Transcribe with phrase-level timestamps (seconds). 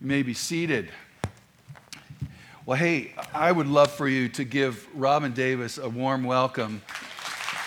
[0.00, 0.88] You may be seated.
[2.64, 6.80] Well, hey, I would love for you to give Robin Davis a warm welcome.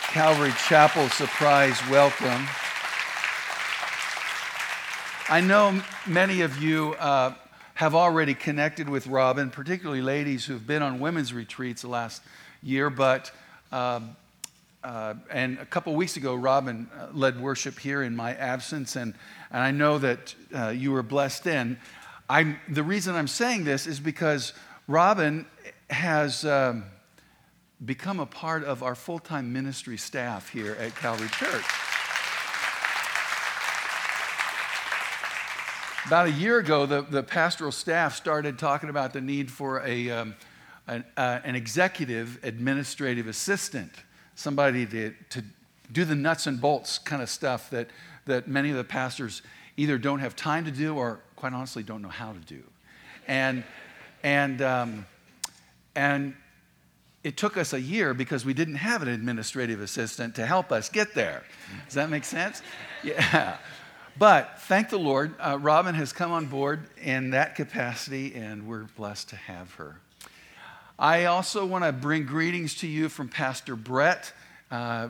[0.08, 2.48] Calvary Chapel Surprise welcome.
[5.30, 7.36] I know many of you uh,
[7.76, 12.23] have already connected with Robin, particularly ladies who've been on women's retreats the last
[12.63, 13.29] year, but
[13.71, 14.15] um,
[14.84, 19.13] uh, and a couple weeks ago, Robin uh, led worship here in my absence, and,
[19.52, 21.77] and I know that uh, you were blessed then.
[22.30, 24.54] I'm, the reason I'm saying this is because
[24.88, 25.46] Robin
[25.89, 26.86] has um,
[27.84, 31.66] become a part of our full time ministry staff here at Calvary Church.
[36.06, 40.09] About a year ago, the, the pastoral staff started talking about the need for a,
[40.11, 40.36] um,
[40.88, 43.92] an, uh, an executive administrative assistant,
[44.36, 45.44] somebody to, to
[45.92, 47.89] do the nuts and bolts kind of stuff that,
[48.25, 49.44] that many of the pastors
[49.78, 52.64] either don't have time to do or quite honestly don't know how to do.
[53.28, 53.66] And,
[54.23, 55.06] and, um,
[55.94, 56.36] and
[57.22, 60.88] it took us a year because we didn't have an administrative assistant to help us
[60.88, 61.44] get there.
[61.83, 62.61] Does that make sense?
[63.03, 63.58] Yeah.
[64.17, 68.86] But thank the Lord, uh, Robin has come on board in that capacity, and we're
[68.95, 69.99] blessed to have her.
[70.97, 74.31] I also want to bring greetings to you from Pastor Brett.
[74.71, 75.09] Uh,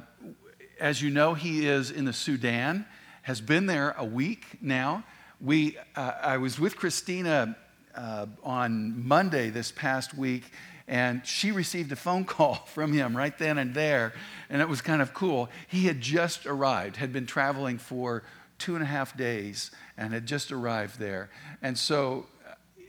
[0.80, 2.88] as you know, he is in the Sudan,
[3.22, 5.04] has been there a week now,
[5.44, 7.58] we, uh, I was with Christina
[7.94, 10.44] uh, on Monday this past week,
[10.88, 14.14] and she received a phone call from him right then and there,
[14.50, 15.50] and it was kind of cool.
[15.68, 18.24] He had just arrived, had been traveling for
[18.58, 21.30] two and a half days, and had just arrived there.
[21.62, 22.26] And so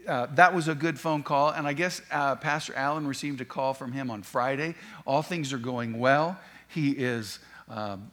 [0.07, 1.51] uh, that was a good phone call.
[1.51, 4.77] And I guess uh, Pastor Allen received a call from him on Friday.
[5.07, 6.39] All things are going well.
[6.69, 8.13] He is um,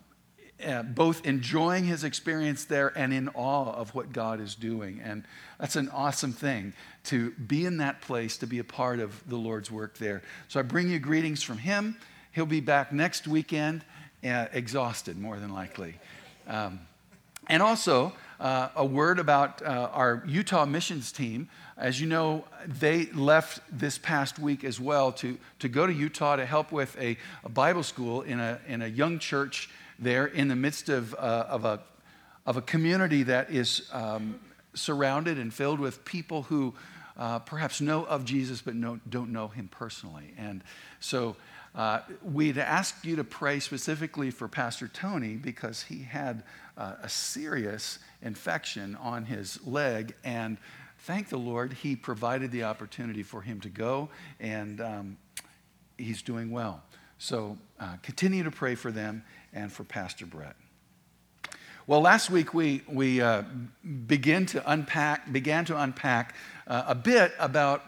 [0.66, 5.02] uh, both enjoying his experience there and in awe of what God is doing.
[5.03, 5.23] And
[5.59, 6.73] that's an awesome thing
[7.06, 10.22] to be in that place, to be a part of the Lord's work there.
[10.48, 11.98] So I bring you greetings from him.
[12.31, 13.84] He'll be back next weekend,
[14.24, 15.96] uh, exhausted, more than likely.
[16.47, 16.80] Um,
[17.47, 21.47] and also, uh, a word about uh, our Utah missions team.
[21.78, 26.36] As you know, they left this past week as well to, to go to Utah
[26.36, 29.69] to help with a, a Bible school in a, in a young church
[30.01, 31.79] there in the midst of, uh, of, a,
[32.45, 34.39] of a community that is um,
[34.73, 36.73] surrounded and filled with people who
[37.17, 40.34] uh, perhaps know of Jesus but know, don't know him personally.
[40.38, 40.63] And
[41.00, 41.35] so
[41.75, 46.44] uh, we'd ask you to pray specifically for Pastor Tony because he had
[46.78, 50.16] uh, a serious infection on his leg.
[50.23, 50.57] And
[51.00, 55.18] thank the Lord, he provided the opportunity for him to go, and um,
[55.97, 56.83] he's doing well.
[57.19, 59.23] So uh, continue to pray for them
[59.53, 60.56] and for Pastor Brett.
[61.88, 63.44] Well, last week we, we uh,
[64.06, 66.35] began to unpack, began to unpack
[66.67, 67.84] uh, a bit about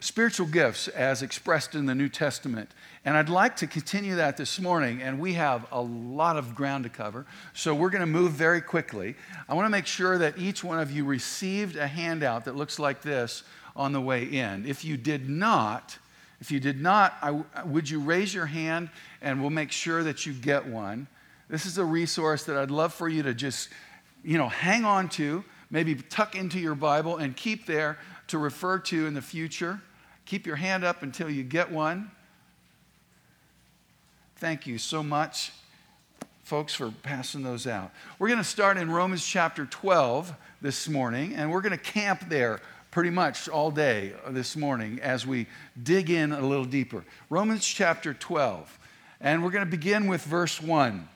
[0.00, 2.70] spiritual gifts as expressed in the New Testament.
[3.04, 6.84] And I'd like to continue that this morning, and we have a lot of ground
[6.84, 7.26] to cover.
[7.54, 9.14] So we're going to move very quickly.
[9.48, 12.78] I want to make sure that each one of you received a handout that looks
[12.78, 13.42] like this
[13.74, 14.66] on the way in.
[14.66, 15.98] If you did not,
[16.40, 18.90] if you did not, I, would you raise your hand
[19.22, 21.06] and we'll make sure that you get one?
[21.48, 23.68] This is a resource that I'd love for you to just,
[24.22, 27.98] you know, hang on to, maybe tuck into your Bible and keep there
[28.28, 29.80] to refer to in the future.
[30.26, 32.10] Keep your hand up until you get one.
[34.36, 35.52] Thank you so much,
[36.42, 37.92] folks, for passing those out.
[38.18, 42.28] We're going to start in Romans chapter 12 this morning, and we're going to camp
[42.28, 42.60] there
[42.96, 45.46] pretty much all day this morning as we
[45.82, 47.04] dig in a little deeper.
[47.28, 48.78] Romans chapter 12,
[49.20, 51.06] and we're going to begin with verse 1.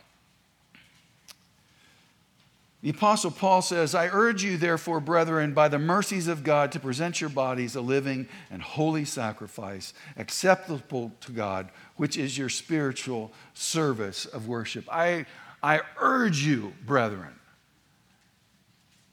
[2.83, 6.81] The Apostle Paul says, I urge you, therefore, brethren, by the mercies of God, to
[6.81, 13.33] present your bodies a living and holy sacrifice, acceptable to God, which is your spiritual
[13.55, 14.85] service of worship.
[14.93, 15.25] I,
[15.63, 17.40] I urge you, brethren.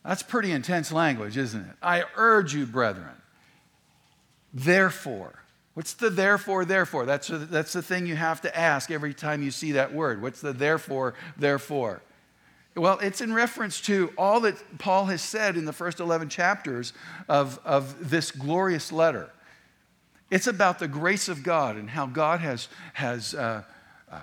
[0.07, 1.75] That's pretty intense language, isn't it?
[1.83, 3.11] I urge you, brethren.
[4.53, 5.43] Therefore,
[5.73, 7.05] what's the therefore, therefore?
[7.05, 10.21] That's, a, that's the thing you have to ask every time you see that word.
[10.21, 12.01] What's the therefore, therefore?
[12.77, 16.93] Well, it's in reference to all that Paul has said in the first 11 chapters
[17.27, 19.29] of, of this glorious letter.
[20.31, 23.63] It's about the grace of God and how God has, has uh,
[24.09, 24.21] uh,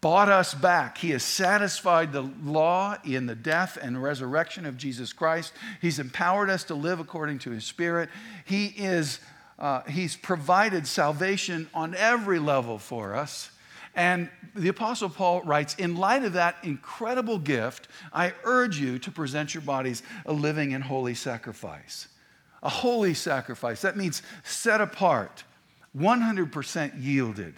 [0.00, 0.98] bought us back.
[0.98, 5.52] He has satisfied the law in the death and resurrection of Jesus Christ.
[5.80, 8.08] He's empowered us to live according to his spirit.
[8.44, 9.18] He is,
[9.58, 13.50] uh, he's provided salvation on every level for us.
[13.94, 19.10] And the Apostle Paul writes, in light of that incredible gift, I urge you to
[19.10, 22.06] present your bodies a living and holy sacrifice.
[22.62, 23.82] a holy sacrifice.
[23.82, 25.44] That means set apart,
[25.96, 27.54] 100% yielded.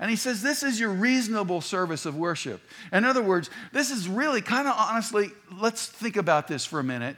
[0.00, 2.60] And he says, This is your reasonable service of worship.
[2.92, 5.30] In other words, this is really kind of honestly,
[5.60, 7.16] let's think about this for a minute.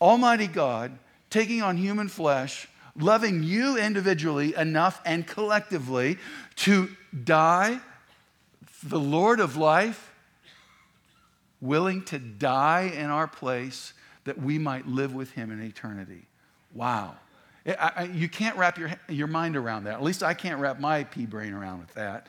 [0.00, 0.98] Almighty God
[1.30, 6.18] taking on human flesh, loving you individually enough and collectively
[6.56, 6.90] to
[7.24, 7.80] die,
[8.82, 10.12] the Lord of life,
[11.60, 13.92] willing to die in our place
[14.24, 16.26] that we might live with him in eternity.
[16.74, 17.16] Wow.
[17.66, 19.94] I, I, you can't wrap your, your mind around that.
[19.94, 22.26] At least I can't wrap my pea brain around with that.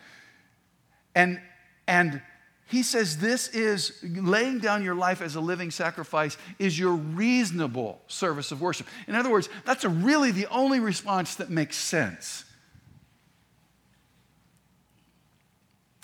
[1.15, 1.41] And,
[1.87, 2.21] and
[2.67, 8.01] he says this is laying down your life as a living sacrifice is your reasonable
[8.07, 8.87] service of worship.
[9.07, 12.45] In other words, that's really the only response that makes sense.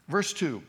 [0.08, 0.62] Verse 2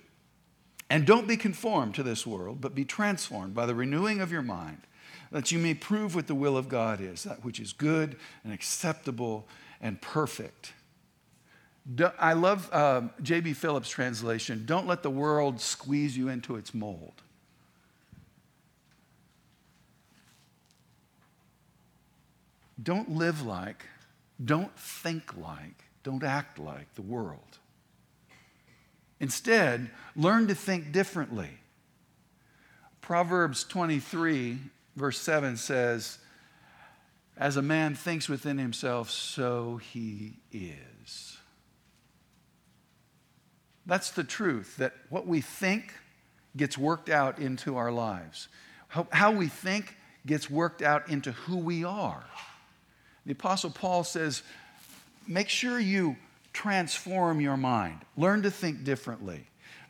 [0.90, 4.42] And don't be conformed to this world, but be transformed by the renewing of your
[4.42, 4.82] mind
[5.30, 8.52] that you may prove what the will of God is, that which is good and
[8.52, 9.46] acceptable
[9.80, 10.72] and perfect.
[12.18, 13.54] I love uh, J.B.
[13.54, 17.22] Phillips' translation don't let the world squeeze you into its mold.
[22.80, 23.86] Don't live like,
[24.42, 27.58] don't think like, don't act like the world.
[29.20, 31.50] Instead, learn to think differently.
[33.00, 34.58] Proverbs 23
[34.98, 36.18] verse 7 says,
[37.36, 41.38] As a man thinks within himself, so he is.
[43.86, 45.94] That's the truth, that what we think
[46.56, 48.48] gets worked out into our lives.
[48.88, 49.96] How, how we think
[50.26, 52.24] gets worked out into who we are.
[53.24, 54.42] The Apostle Paul says,
[55.26, 56.16] Make sure you
[56.52, 59.46] transform your mind, learn to think differently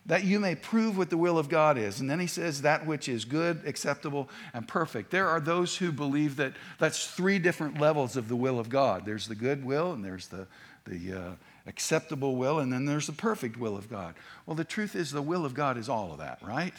[0.08, 2.00] that you may prove what the will of God is.
[2.00, 5.10] And then he says, that which is good, acceptable, and perfect.
[5.10, 9.04] There are those who believe that that's three different levels of the will of God
[9.04, 10.46] there's the good will, and there's the,
[10.86, 11.30] the uh,
[11.66, 14.14] acceptable will, and then there's the perfect will of God.
[14.46, 16.74] Well, the truth is, the will of God is all of that, right?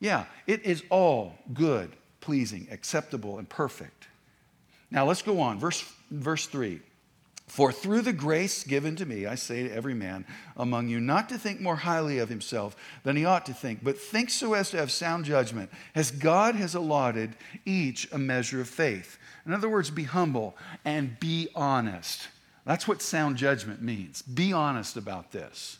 [0.00, 4.08] Yeah, it is all good, pleasing, acceptable, and perfect.
[4.90, 5.58] Now let's go on.
[5.58, 6.80] Verse, verse 3.
[7.46, 10.26] For through the grace given to me, I say to every man
[10.56, 13.98] among you, not to think more highly of himself than he ought to think, but
[13.98, 18.68] think so as to have sound judgment, as God has allotted each a measure of
[18.68, 19.16] faith.
[19.46, 22.28] In other words, be humble and be honest.
[22.64, 24.22] That's what sound judgment means.
[24.22, 25.78] Be honest about this.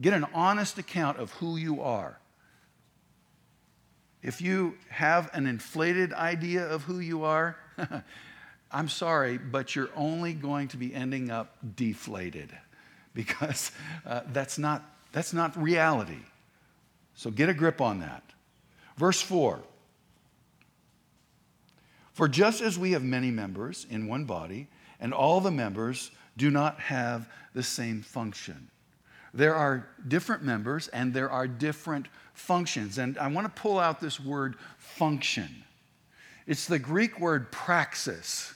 [0.00, 2.18] Get an honest account of who you are.
[4.22, 7.56] If you have an inflated idea of who you are,
[8.72, 12.56] I'm sorry, but you're only going to be ending up deflated
[13.14, 13.72] because
[14.06, 16.22] uh, that's, not, that's not reality.
[17.14, 18.22] So get a grip on that.
[18.96, 19.60] Verse 4
[22.12, 24.68] For just as we have many members in one body,
[25.00, 28.70] and all the members do not have the same function.
[29.32, 32.98] There are different members and there are different functions.
[32.98, 35.64] And I want to pull out this word function.
[36.46, 38.54] It's the Greek word praxis.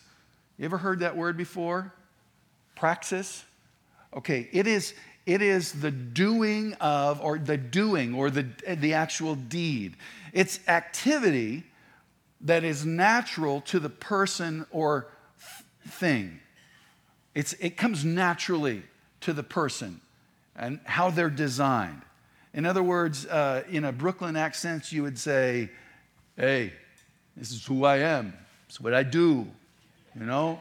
[0.58, 1.92] You ever heard that word before?
[2.76, 3.44] Praxis?
[4.16, 4.94] Okay, it is,
[5.26, 9.96] it is the doing of, or the doing, or the, the actual deed.
[10.32, 11.64] It's activity
[12.42, 15.08] that is natural to the person or
[15.88, 16.40] thing.
[17.34, 18.84] It's, it comes naturally
[19.22, 20.00] to the person
[20.54, 22.02] and how they're designed.
[22.52, 25.70] In other words, uh, in a Brooklyn accent, you would say,
[26.36, 26.72] Hey,
[27.36, 28.34] this is who I am,
[28.68, 29.48] it's what I do
[30.18, 30.60] you know?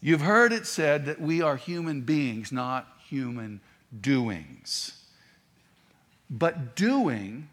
[0.00, 3.60] You've heard it said that we are human beings, not human
[4.00, 5.02] doings.
[6.30, 7.48] But doing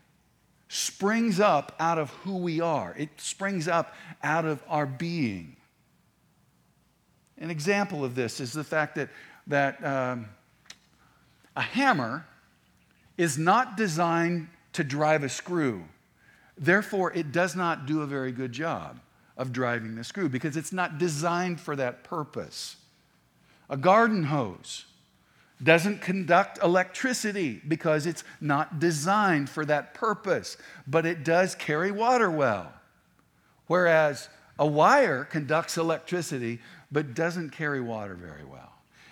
[0.68, 5.56] springs up out of who we are, it springs up out of our being.
[7.38, 9.10] An example of this is the fact that,
[9.48, 10.28] that um,
[11.56, 12.26] a hammer
[13.18, 15.84] is not designed to drive a screw.
[16.58, 19.00] Therefore, it does not do a very good job
[19.38, 22.76] of driving the screw because it's not designed for that purpose.
[23.70, 24.86] A garden hose
[25.62, 32.30] doesn't conduct electricity because it's not designed for that purpose, but it does carry water
[32.30, 32.72] well.
[33.68, 34.28] Whereas
[34.60, 36.60] a wire conducts electricity
[36.92, 38.72] but doesn't carry water very well.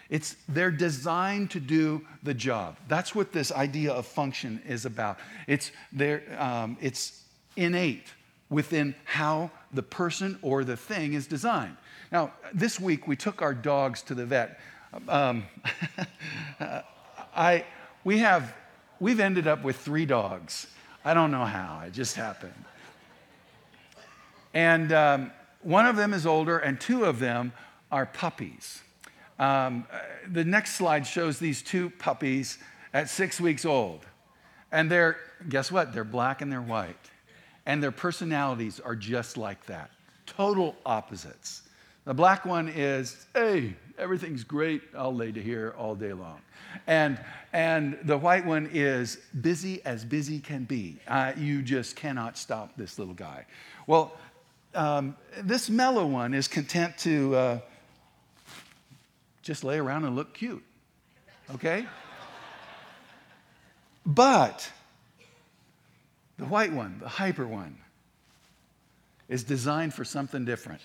[0.10, 2.78] It's, they're designed to do the job.
[2.90, 5.18] That's what this idea of function is about.
[5.48, 5.72] It's,
[6.38, 7.24] um, it's
[7.56, 8.08] innate
[8.50, 11.78] within how the person or the thing is designed.
[12.12, 14.60] Now, this week we took our dogs to the vet.
[15.08, 15.46] Um,
[17.36, 17.66] I,
[18.04, 18.54] we have,
[19.00, 20.68] we've ended up with three dogs.
[21.06, 22.54] I don't know how, it just happened.
[24.54, 27.54] And um, one of them is older, and two of them
[27.92, 28.82] are puppies.
[29.40, 29.88] Um,
[30.28, 32.58] the next slide shows these two puppies
[32.94, 34.06] at six weeks old.
[34.72, 35.18] And they're,
[35.50, 35.94] guess what?
[35.94, 36.96] They're black and they're white.
[37.66, 39.92] And their personalities are just like that
[40.26, 41.64] total opposites.
[42.06, 44.82] The black one is, hey, everything's great.
[44.98, 46.42] I'll lay to here all day long.
[46.88, 47.20] And,
[47.54, 50.98] and the white one is busy as busy can be.
[51.08, 53.46] Uh, you just cannot stop this little guy.
[53.86, 54.18] Well,
[54.74, 57.60] um, this mellow one is content to uh,
[59.44, 60.64] just lay around and look cute.
[61.54, 61.86] Okay?
[64.06, 64.72] But
[66.42, 67.78] the white one, the hyper one,
[69.30, 70.82] is designed for something different.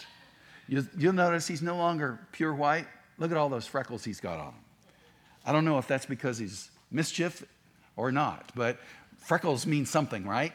[0.68, 2.86] You'll notice he's no longer pure white.
[3.16, 4.60] Look at all those freckles he's got on him.
[5.46, 7.42] I don't know if that's because he's mischief
[7.96, 8.78] or not, but
[9.16, 10.52] freckles mean something, right?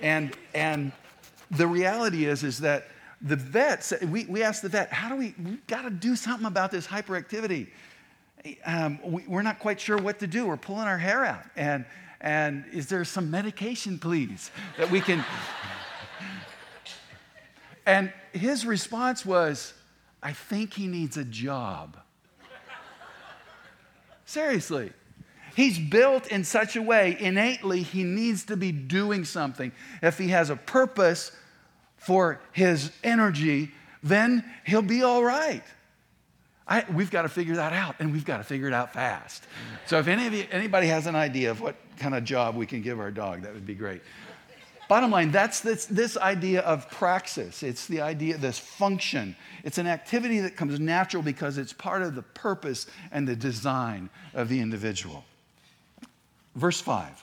[0.00, 0.90] And, and
[1.52, 2.88] the reality is, is that
[3.20, 6.48] the vet, we, we asked the vet, how do we, we've got to do something
[6.48, 7.68] about this hyperactivity.
[8.66, 10.46] Um, we, we're not quite sure what to do.
[10.46, 11.44] We're pulling our hair out.
[11.54, 11.84] And,
[12.22, 15.24] and is there some medication, please, that we can.
[17.86, 19.74] and his response was,
[20.22, 21.98] I think he needs a job.
[24.24, 24.92] Seriously.
[25.54, 29.72] He's built in such a way, innately, he needs to be doing something.
[30.00, 31.32] If he has a purpose
[31.98, 35.62] for his energy, then he'll be all right.
[36.72, 39.44] I, we've got to figure that out, and we've got to figure it out fast.
[39.84, 42.64] So, if any of you, anybody has an idea of what kind of job we
[42.64, 44.00] can give our dog, that would be great.
[44.88, 47.62] Bottom line, that's this, this idea of praxis.
[47.62, 49.36] It's the idea, this function.
[49.64, 54.08] It's an activity that comes natural because it's part of the purpose and the design
[54.32, 55.26] of the individual.
[56.54, 57.22] Verse 5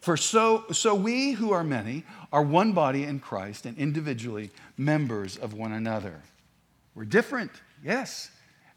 [0.00, 5.36] For so, so we who are many are one body in Christ and individually members
[5.36, 6.22] of one another.
[6.96, 7.52] We're different,
[7.84, 8.30] yes,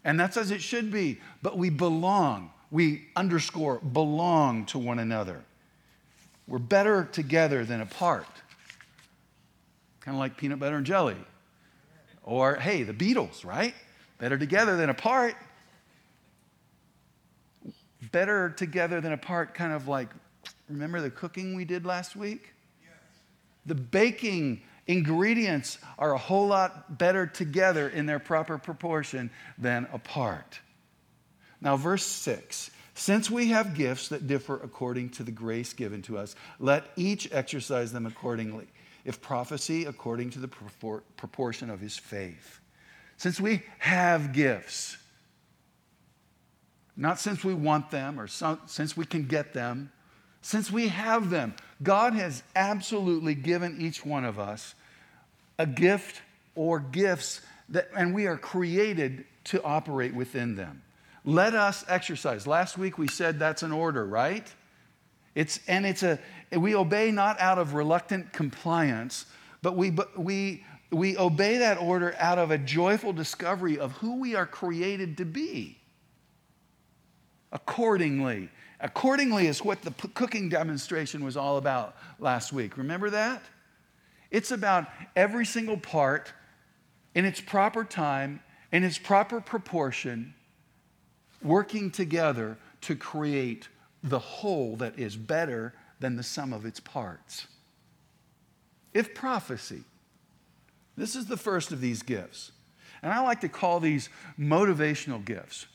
[0.04, 2.50] and that's as it should be, but we belong.
[2.70, 5.42] We underscore belong to one another.
[6.46, 8.26] We're better together than apart.
[10.00, 11.16] Kind of like peanut butter and jelly.
[12.22, 13.74] Or, hey, the Beatles, right?
[14.18, 15.34] Better together than apart.
[18.12, 20.08] Better together than apart, kind of like,
[20.68, 22.52] remember the cooking we did last week?
[22.82, 22.92] Yes.
[23.66, 30.60] The baking ingredients are a whole lot better together in their proper proportion than apart.
[31.60, 36.16] Now, verse 6 since we have gifts that differ according to the grace given to
[36.16, 38.68] us, let each exercise them accordingly.
[39.04, 42.60] If prophecy, according to the proportion of his faith.
[43.16, 44.96] Since we have gifts,
[46.96, 49.92] not since we want them or some, since we can get them,
[50.40, 54.74] since we have them, God has absolutely given each one of us
[55.58, 56.22] a gift
[56.56, 60.82] or gifts that, and we are created to operate within them.
[61.24, 62.46] Let us exercise.
[62.46, 64.52] Last week we said that's an order, right?
[65.34, 66.18] It's, and it's a,
[66.52, 69.26] we obey not out of reluctant compliance,
[69.62, 74.34] but we, we, we obey that order out of a joyful discovery of who we
[74.34, 75.78] are created to be.
[77.52, 78.50] Accordingly.
[78.84, 82.76] Accordingly is what the p- cooking demonstration was all about last week.
[82.76, 83.42] Remember that?
[84.30, 86.30] It's about every single part
[87.14, 88.40] in its proper time,
[88.72, 90.34] in its proper proportion,
[91.42, 93.68] working together to create
[94.02, 97.46] the whole that is better than the sum of its parts.
[98.92, 99.84] If prophecy,
[100.94, 102.52] this is the first of these gifts.
[103.02, 105.66] And I like to call these motivational gifts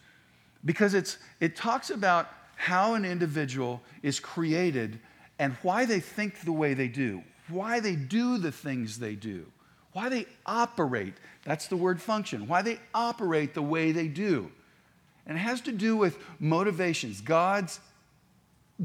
[0.64, 2.28] because it's, it talks about
[2.60, 5.00] how an individual is created
[5.40, 9.46] and why they think the way they do, why they do the things they do,
[9.94, 11.14] why they operate.
[11.46, 14.52] That's the word function, why they operate the way they do.
[15.26, 17.80] And it has to do with motivations, God's,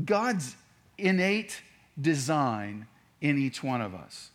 [0.04, 0.54] God's
[0.96, 1.60] innate
[2.00, 2.86] design
[3.20, 4.30] in each one of us.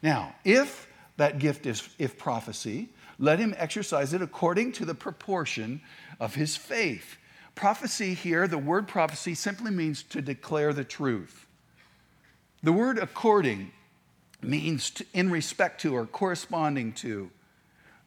[0.00, 5.80] Now, if that gift is if prophecy, let him exercise it according to the proportion
[6.20, 7.16] of his faith.
[7.56, 11.46] Prophecy here, the word prophecy simply means to declare the truth.
[12.62, 13.72] The word according
[14.42, 17.30] means to, in respect to or corresponding to.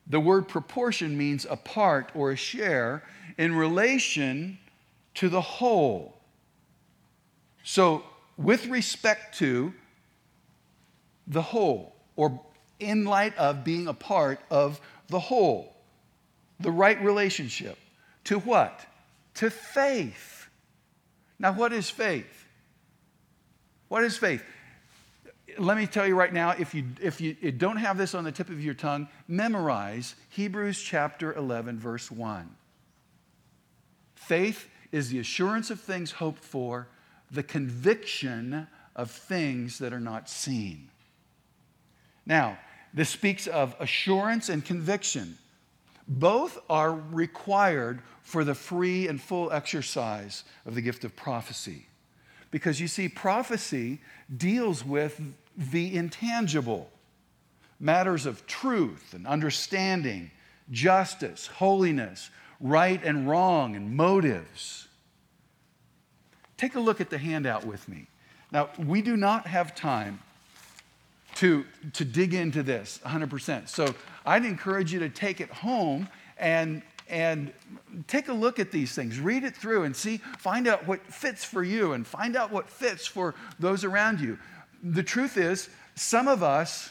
[0.08, 3.04] The word proportion means a part or a share
[3.38, 4.60] in relation
[5.16, 6.16] to the whole.
[7.64, 8.04] So,
[8.38, 9.74] with respect to
[11.28, 12.40] the whole, or
[12.80, 15.74] in light of being a part of the whole,
[16.60, 17.78] the right relationship.
[18.26, 18.86] To what?
[19.40, 20.48] To faith.
[21.38, 22.46] Now, what is faith?
[23.88, 24.44] What is faith?
[25.58, 28.32] let me tell you right now if you, if you don't have this on the
[28.32, 32.50] tip of your tongue, memorize Hebrews chapter 11, verse 1.
[34.16, 36.88] Faith is the assurance of things hoped for,
[37.32, 40.90] the conviction of things that are not seen.
[42.26, 42.58] Now,
[42.94, 45.38] this speaks of assurance and conviction.
[46.10, 51.86] Both are required for the free and full exercise of the gift of prophecy.
[52.50, 54.02] Because you see, prophecy
[54.36, 55.22] deals with
[55.56, 56.90] the intangible
[57.80, 60.32] matters of truth and understanding,
[60.72, 64.88] justice, holiness, right and wrong, and motives.
[66.58, 68.08] Take a look at the handout with me.
[68.52, 70.20] Now, we do not have time
[71.40, 73.70] to, to dig into this 100%.
[73.70, 77.54] So I'd encourage you to take it home and, and
[78.08, 79.22] take a look at these things.
[79.22, 82.70] Read it through and see, find out what fits for you and find out what
[82.70, 84.38] fits for those around you.
[84.84, 86.90] The truth is, some of us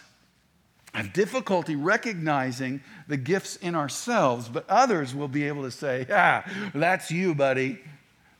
[0.94, 6.42] have difficulty recognizing the gifts in ourselves, but others will be able to say, Ah,
[6.74, 7.80] that's you, buddy.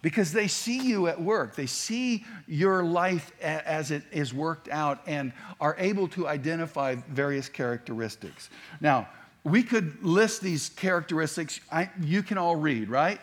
[0.00, 1.56] Because they see you at work.
[1.56, 7.48] They see your life as it is worked out and are able to identify various
[7.48, 8.48] characteristics.
[8.80, 9.08] Now,
[9.42, 11.60] we could list these characteristics.
[11.72, 13.20] I, you can all read, right?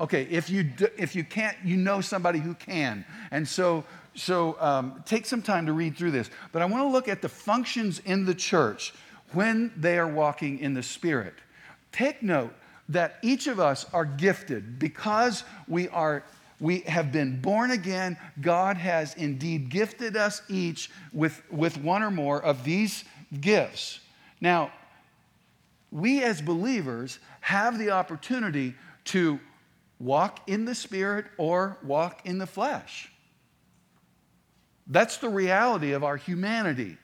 [0.00, 3.04] Okay, if you, do, if you can't, you know somebody who can.
[3.30, 6.30] And so so um, take some time to read through this.
[6.52, 8.92] But I want to look at the functions in the church
[9.32, 11.34] when they are walking in the Spirit.
[11.92, 12.52] Take note
[12.92, 16.24] that each of us are gifted because we are
[16.60, 18.16] we have been born again.
[18.40, 23.02] God has indeed gifted us each with, with one or more of these
[23.40, 23.98] gifts.
[24.40, 24.70] Now
[25.90, 28.74] we as believers have the opportunity
[29.06, 29.40] to
[29.98, 33.10] walk in the spirit or walk in the flesh.
[34.86, 36.96] That's the reality of our humanity.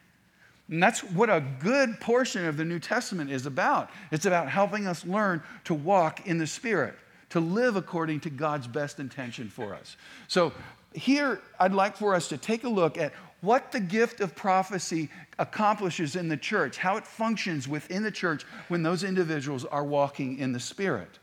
[0.71, 3.91] And that's what a good portion of the New Testament is about.
[4.11, 6.95] It's about helping us learn to walk in the Spirit,
[7.31, 9.97] to live according to God's best intention for us.
[10.29, 10.53] So,
[10.95, 15.11] here I'd like for us to take a look at what the gift of prophecy
[15.39, 20.39] accomplishes in the church, how it functions within the church when those individuals are walking
[20.39, 21.19] in the Spirit.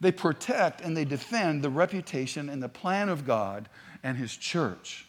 [0.00, 3.68] They protect and they defend the reputation and the plan of God
[4.02, 5.07] and His church.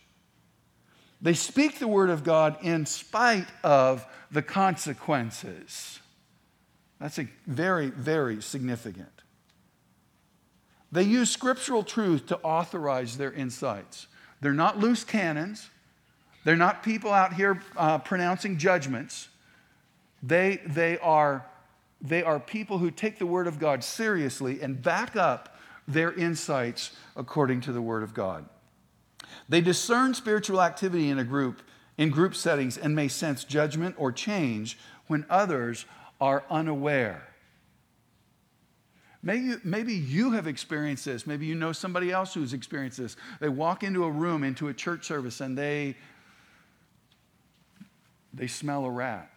[1.21, 5.99] They speak the word of God in spite of the consequences.
[6.99, 9.09] That's very, very significant.
[10.91, 14.07] They use scriptural truth to authorize their insights.
[14.41, 15.69] They're not loose cannons.
[16.45, 19.27] They're not people out here uh, pronouncing judgments.
[20.23, 21.45] They, they, are,
[22.01, 26.91] they are people who take the Word of God seriously and back up their insights
[27.15, 28.45] according to the Word of God.
[29.49, 31.63] They discern spiritual activity in a group,
[31.97, 35.85] in group settings, and may sense judgment or change when others
[36.21, 37.25] are unaware.
[39.21, 41.27] Maybe, maybe you have experienced this.
[41.27, 43.17] Maybe you know somebody else who's experienced this.
[43.41, 45.97] They walk into a room, into a church service, and they,
[48.33, 49.29] they smell a rat.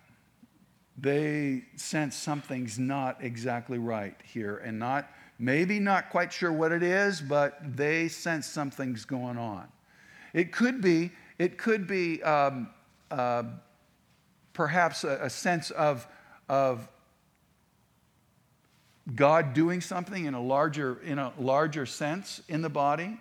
[0.98, 6.82] They sense something's not exactly right here, and not maybe not quite sure what it
[6.82, 9.66] is, but they sense something's going on.
[10.32, 12.70] It could be, it could be um,
[13.10, 13.44] uh,
[14.52, 16.06] perhaps a, a, sense of,
[16.48, 16.88] of
[19.14, 23.20] God doing something in a larger, in a larger sense in the body.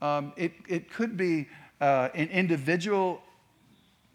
[0.00, 1.48] Um, it, it could be
[1.80, 3.20] uh, an individual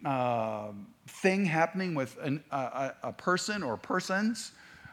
[0.04, 0.68] uh,
[1.06, 4.52] thing happening with an, a, a, person or persons,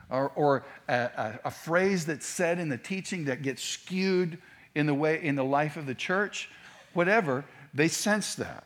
[0.09, 4.37] or, or a, a, phrase that's said in the teaching that gets skewed
[4.75, 6.49] in the way in the life of the church
[6.93, 8.63] whatever, they sense that.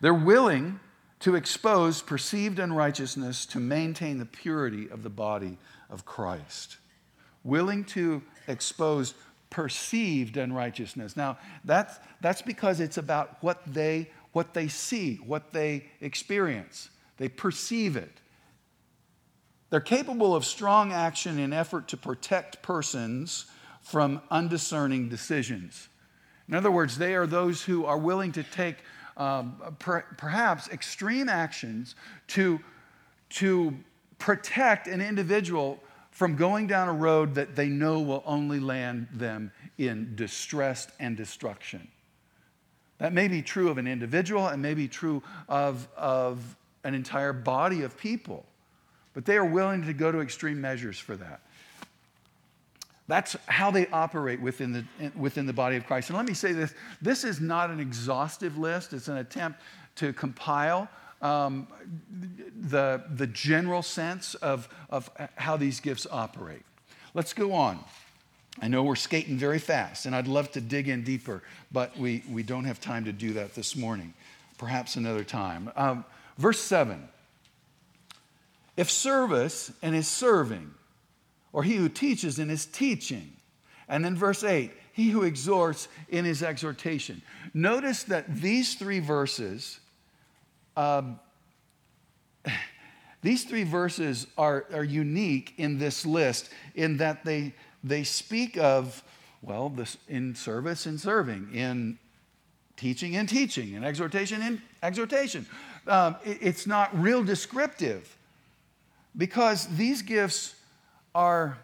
[0.00, 0.80] They're willing
[1.20, 6.78] to expose perceived unrighteousness to maintain the purity of the body of Christ.
[7.44, 9.14] Willing to expose
[9.48, 11.16] perceived unrighteousness.
[11.16, 16.90] Now, that's, that's because it's about what they, what they see, what they experience.
[17.18, 18.20] They perceive it.
[19.70, 23.46] They're capable of strong action in effort to protect persons
[23.80, 25.88] from undiscerning decisions.
[26.52, 28.76] In other words, they are those who are willing to take
[29.16, 31.94] um, per, perhaps extreme actions
[32.26, 32.60] to,
[33.30, 33.74] to
[34.18, 39.50] protect an individual from going down a road that they know will only land them
[39.78, 41.88] in distress and destruction.
[42.98, 47.32] That may be true of an individual and may be true of, of an entire
[47.32, 48.44] body of people,
[49.14, 51.40] but they are willing to go to extreme measures for that.
[53.08, 54.84] That's how they operate within the,
[55.16, 56.08] within the body of Christ.
[56.10, 59.60] And let me say this this is not an exhaustive list, it's an attempt
[59.96, 60.88] to compile
[61.20, 61.68] um,
[62.60, 66.62] the, the general sense of, of how these gifts operate.
[67.14, 67.78] Let's go on.
[68.60, 72.22] I know we're skating very fast, and I'd love to dig in deeper, but we,
[72.30, 74.12] we don't have time to do that this morning.
[74.58, 75.70] Perhaps another time.
[75.74, 76.04] Um,
[76.36, 77.08] verse 7
[78.76, 80.74] If service and is serving,
[81.52, 83.32] or he who teaches in his teaching.
[83.88, 87.22] And then verse 8, he who exhorts in his exhortation.
[87.54, 89.80] Notice that these three verses,
[90.76, 91.18] um,
[93.22, 99.02] these three verses are, are unique in this list in that they, they speak of,
[99.42, 101.98] well, this in service and serving, in
[102.76, 105.46] teaching and teaching, in exhortation and exhortation.
[105.86, 108.16] Um, it, it's not real descriptive
[109.16, 110.54] because these gifts
[111.14, 111.58] are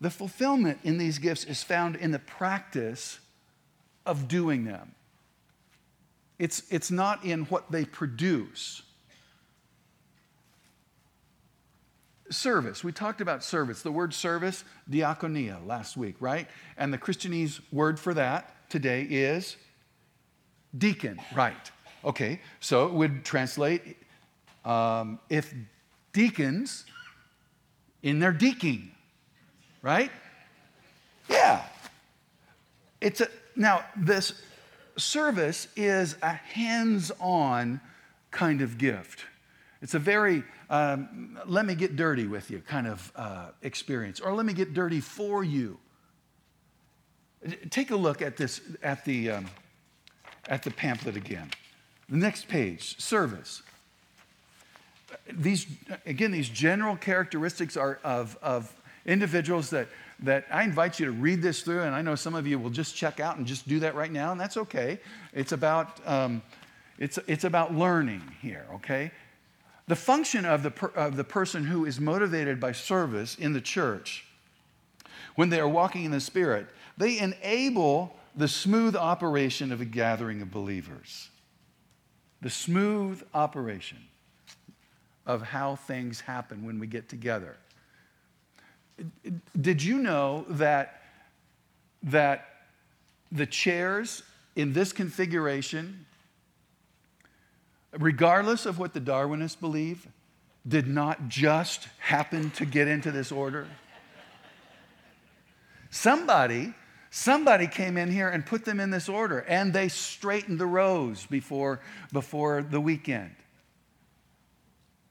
[0.00, 3.18] the fulfillment in these gifts is found in the practice
[4.04, 4.94] of doing them.
[6.38, 8.82] It's, it's not in what they produce.
[12.28, 12.84] Service.
[12.84, 13.82] We talked about service.
[13.82, 16.48] The word service, diakonia, last week, right?
[16.76, 19.56] And the Christianese word for that today is
[20.76, 21.70] deacon, right?
[22.04, 23.96] Okay, so it would translate
[24.64, 25.54] um, if
[26.12, 26.84] deacons
[28.06, 28.88] in their deaking,
[29.82, 30.12] right?
[31.28, 31.64] Yeah.
[33.00, 34.40] It's a, now, this
[34.96, 37.80] service is a hands on
[38.30, 39.24] kind of gift.
[39.82, 44.32] It's a very, um, let me get dirty with you kind of uh, experience, or
[44.34, 45.76] let me get dirty for you.
[47.70, 49.46] Take a look at this, at the, um,
[50.48, 51.50] at the pamphlet again.
[52.08, 53.62] The next page, service
[55.32, 55.66] these,
[56.04, 59.88] again, these general characteristics are of, of individuals that,
[60.20, 62.70] that I invite you to read this through, and I know some of you will
[62.70, 64.98] just check out and just do that right now, and that's okay.
[65.32, 66.42] It's about, um,
[66.98, 69.12] it's, it's about learning here, okay?
[69.86, 73.60] The function of the, per, of the person who is motivated by service in the
[73.60, 74.26] church,
[75.36, 76.66] when they are walking in the Spirit,
[76.96, 81.30] they enable the smooth operation of a gathering of believers.
[82.42, 83.98] The smooth operation
[85.26, 87.56] of how things happen when we get together.
[89.60, 91.02] Did you know that,
[92.04, 92.48] that
[93.30, 94.22] the chairs
[94.54, 96.06] in this configuration,
[97.98, 100.06] regardless of what the Darwinists believe,
[100.66, 103.66] did not just happen to get into this order?
[105.90, 106.74] Somebody
[107.18, 111.24] Somebody came in here and put them in this order, and they straightened the rows
[111.24, 111.80] before,
[112.12, 113.34] before the weekend.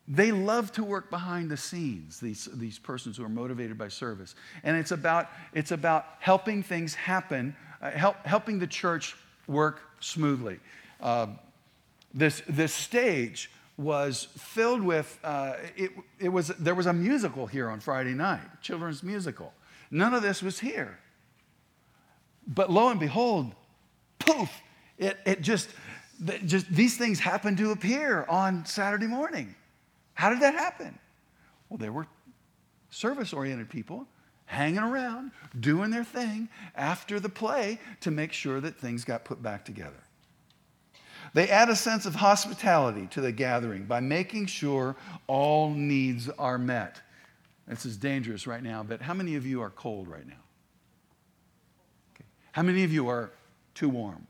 [0.07, 4.35] They love to work behind the scenes, these, these persons who are motivated by service.
[4.63, 9.15] And it's about, it's about helping things happen, uh, help, helping the church
[9.47, 10.59] work smoothly.
[11.01, 11.27] Uh,
[12.13, 17.69] this, this stage was filled with, uh, it, it was, there was a musical here
[17.69, 19.53] on Friday night, children's musical.
[19.89, 20.99] None of this was here.
[22.47, 23.53] But lo and behold,
[24.19, 24.51] poof,
[24.99, 25.69] it, it just,
[26.45, 29.55] just, these things happened to appear on Saturday morning.
[30.15, 30.97] How did that happen?
[31.69, 32.07] Well, there were
[32.89, 34.07] service oriented people
[34.45, 39.41] hanging around, doing their thing after the play to make sure that things got put
[39.41, 40.03] back together.
[41.33, 44.95] They add a sense of hospitality to the gathering by making sure
[45.27, 47.01] all needs are met.
[47.67, 50.43] This is dangerous right now, but how many of you are cold right now?
[52.15, 52.25] Okay.
[52.51, 53.31] How many of you are
[53.73, 54.27] too warm?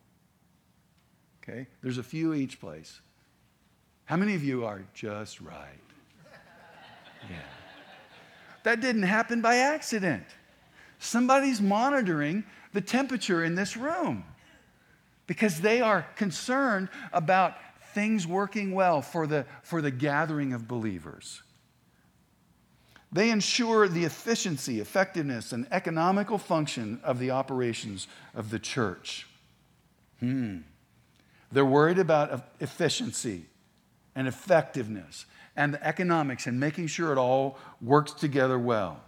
[1.43, 3.01] Okay, there's a few each place.
[4.05, 5.79] How many of you are just right?
[7.29, 7.37] Yeah.
[8.63, 10.25] That didn't happen by accident.
[10.99, 14.23] Somebody's monitoring the temperature in this room
[15.27, 17.55] because they are concerned about
[17.93, 21.41] things working well for the, for the gathering of believers.
[23.11, 29.25] They ensure the efficiency, effectiveness, and economical function of the operations of the church.
[30.19, 30.59] Hmm.
[31.51, 33.45] They're worried about efficiency
[34.15, 35.25] and effectiveness
[35.55, 39.01] and the economics and making sure it all works together well.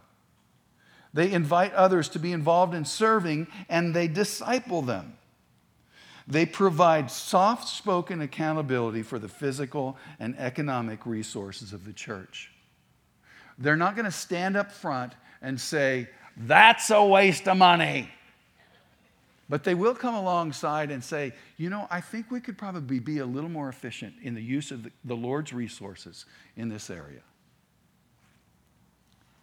[1.13, 5.17] They invite others to be involved in serving and they disciple them.
[6.27, 12.51] They provide soft spoken accountability for the physical and economic resources of the church.
[13.57, 18.09] They're not going to stand up front and say, That's a waste of money.
[19.49, 23.19] But they will come alongside and say, you know, I think we could probably be
[23.19, 26.25] a little more efficient in the use of the, Lord's resources
[26.57, 27.21] in this area.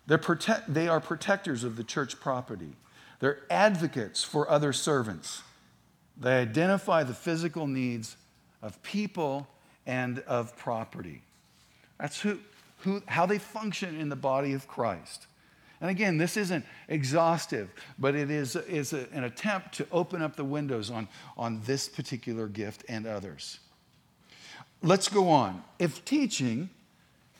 [0.06, 0.20] They're
[0.68, 2.76] they are protectors of the church property.
[3.20, 5.42] They're advocates for other servants.
[6.20, 8.16] They identify the physical needs
[8.60, 9.48] of people
[9.86, 11.22] and of property.
[11.98, 12.38] That's who,
[12.78, 15.26] who, how they function in the body of Christ.
[15.80, 20.36] And again, this isn't exhaustive, but it is, is a, an attempt to open up
[20.36, 23.58] the windows on, on this particular gift and others.
[24.82, 25.62] Let's go on.
[25.78, 26.70] If teaching,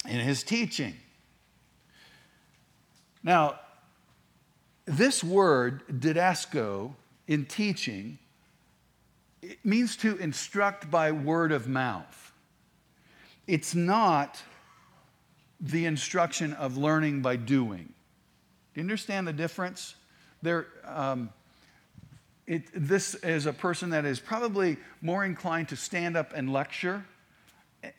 [0.09, 0.95] in his teaching.
[3.23, 3.61] Now,
[4.85, 6.93] this word, didasko,
[7.27, 8.19] in teaching,
[9.41, 12.33] it means to instruct by word of mouth.
[13.47, 14.43] It's not
[15.61, 17.94] the instruction of learning by doing.
[18.75, 19.95] Do you understand the difference?
[20.43, 21.31] There, um,
[22.47, 27.05] it, this is a person that is probably more inclined to stand up and lecture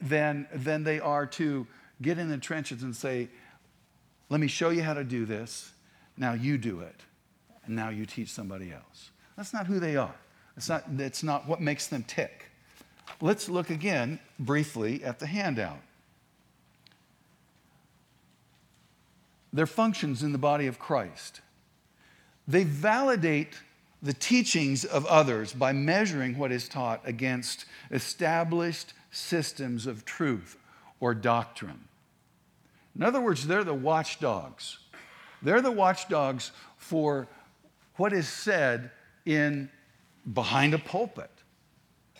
[0.01, 1.65] than, than they are to
[2.01, 3.29] get in the trenches and say,
[4.29, 5.71] Let me show you how to do this.
[6.17, 7.01] Now you do it.
[7.65, 9.11] And now you teach somebody else.
[9.37, 10.15] That's not who they are.
[10.57, 12.45] It's not, that's not what makes them tick.
[13.21, 15.79] Let's look again briefly at the handout.
[19.55, 21.39] Their functions in the body of Christ.
[22.45, 23.57] They validate
[24.03, 30.57] the teachings of others by measuring what is taught against established systems of truth
[30.99, 31.85] or doctrine.
[32.97, 34.77] In other words, they're the watchdogs.
[35.41, 37.25] They're the watchdogs for
[37.95, 38.91] what is said
[39.25, 39.69] in
[40.33, 41.31] behind a pulpit.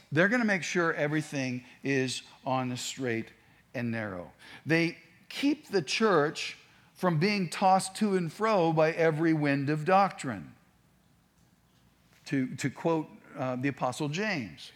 [0.09, 3.27] They're going to make sure everything is on the straight
[3.73, 4.31] and narrow.
[4.65, 4.95] They
[5.27, 6.57] keep the church
[6.95, 10.53] from being tossed to and fro by every wind of doctrine.
[12.27, 14.71] To, to quote uh, the Apostle James,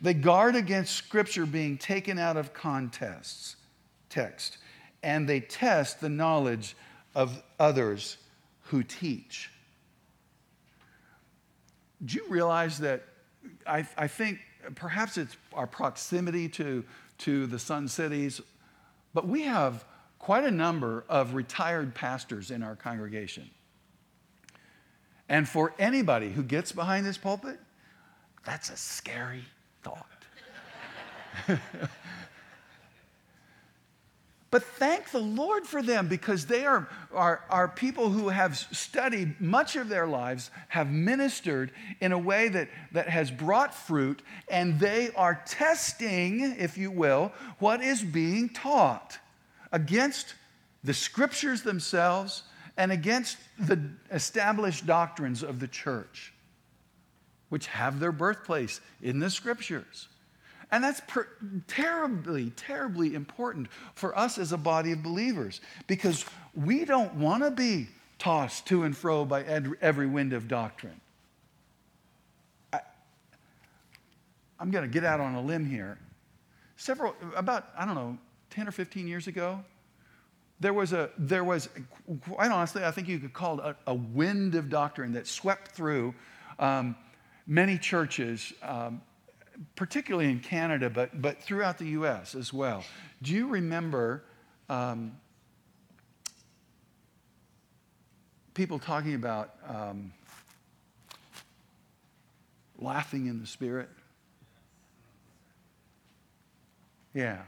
[0.00, 3.56] they guard against Scripture being taken out of contests,
[4.08, 4.58] text,
[5.02, 6.76] and they test the knowledge
[7.14, 8.18] of others
[8.62, 9.50] who teach.
[12.04, 13.02] Do you realize that
[13.66, 14.38] I, I think
[14.74, 16.84] perhaps it's our proximity to,
[17.18, 18.40] to the Sun Cities,
[19.14, 19.84] but we have
[20.26, 23.48] quite a number of retired pastors in our congregation.
[25.28, 27.60] And for anybody who gets behind this pulpit,
[28.44, 29.44] that's a scary
[29.84, 30.08] thought.
[34.48, 39.38] But thank the Lord for them because they are, are, are people who have studied
[39.38, 44.80] much of their lives, have ministered in a way that, that has brought fruit, and
[44.80, 49.18] they are testing, if you will, what is being taught
[49.76, 50.34] against
[50.84, 52.44] the scriptures themselves
[52.78, 53.78] and against the
[54.10, 56.32] established doctrines of the church,
[57.50, 60.08] which have their birthplace in the scriptures.
[60.72, 61.28] And that's per-
[61.68, 67.50] terribly, terribly important for us as a body of believers because we don't want to
[67.50, 69.42] be tossed to and fro by
[69.82, 70.98] every wind of doctrine.
[72.72, 72.80] I,
[74.58, 75.98] I'm going to get out on a limb here.
[76.78, 78.16] Several, about, I don't know,
[78.56, 79.62] 10 or 15 years ago,
[80.60, 81.68] there was a, there was,
[82.26, 85.72] quite honestly, I think you could call it a, a wind of doctrine that swept
[85.72, 86.14] through
[86.58, 86.96] um,
[87.46, 88.54] many churches.
[88.62, 89.02] Um,
[89.74, 92.84] particularly in Canada, but, but throughout the US as well.
[93.22, 94.22] Do you remember
[94.68, 95.16] um,
[98.52, 100.12] people talking about um,
[102.78, 103.88] laughing in the spirit?
[107.14, 107.40] Yeah.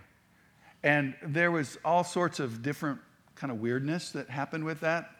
[0.89, 2.99] And there was all sorts of different
[3.35, 5.11] kind of weirdness that happened with that.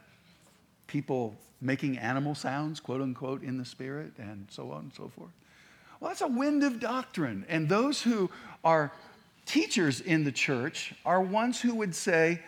[0.87, 5.29] People making animal sounds, quote unquote, in the spirit, and so on and so forth.
[6.01, 7.45] Well, that's a wind of doctrine.
[7.51, 8.31] And those who
[8.65, 8.93] are
[9.45, 12.41] teachers in the church are ones who would say,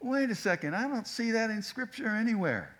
[0.00, 2.74] wait a second, I don't see that in Scripture anywhere.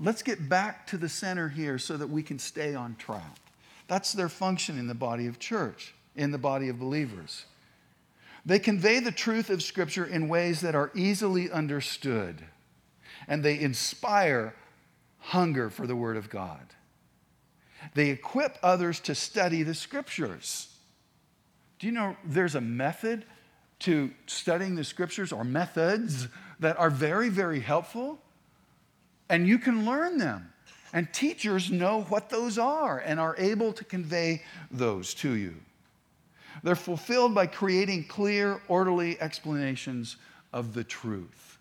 [0.00, 3.36] Let's get back to the center here so that we can stay on track.
[3.86, 7.44] That's their function in the body of church, in the body of believers.
[8.44, 12.42] They convey the truth of Scripture in ways that are easily understood,
[13.28, 14.54] and they inspire
[15.18, 16.74] hunger for the Word of God.
[17.94, 20.68] They equip others to study the scriptures.
[21.78, 23.24] Do you know there's a method
[23.80, 26.28] to studying the scriptures or methods
[26.60, 28.18] that are very, very helpful?
[29.28, 30.52] And you can learn them.
[30.92, 35.56] And teachers know what those are and are able to convey those to you.
[36.66, 40.16] They're fulfilled by creating clear, orderly explanations
[40.52, 41.58] of the truth.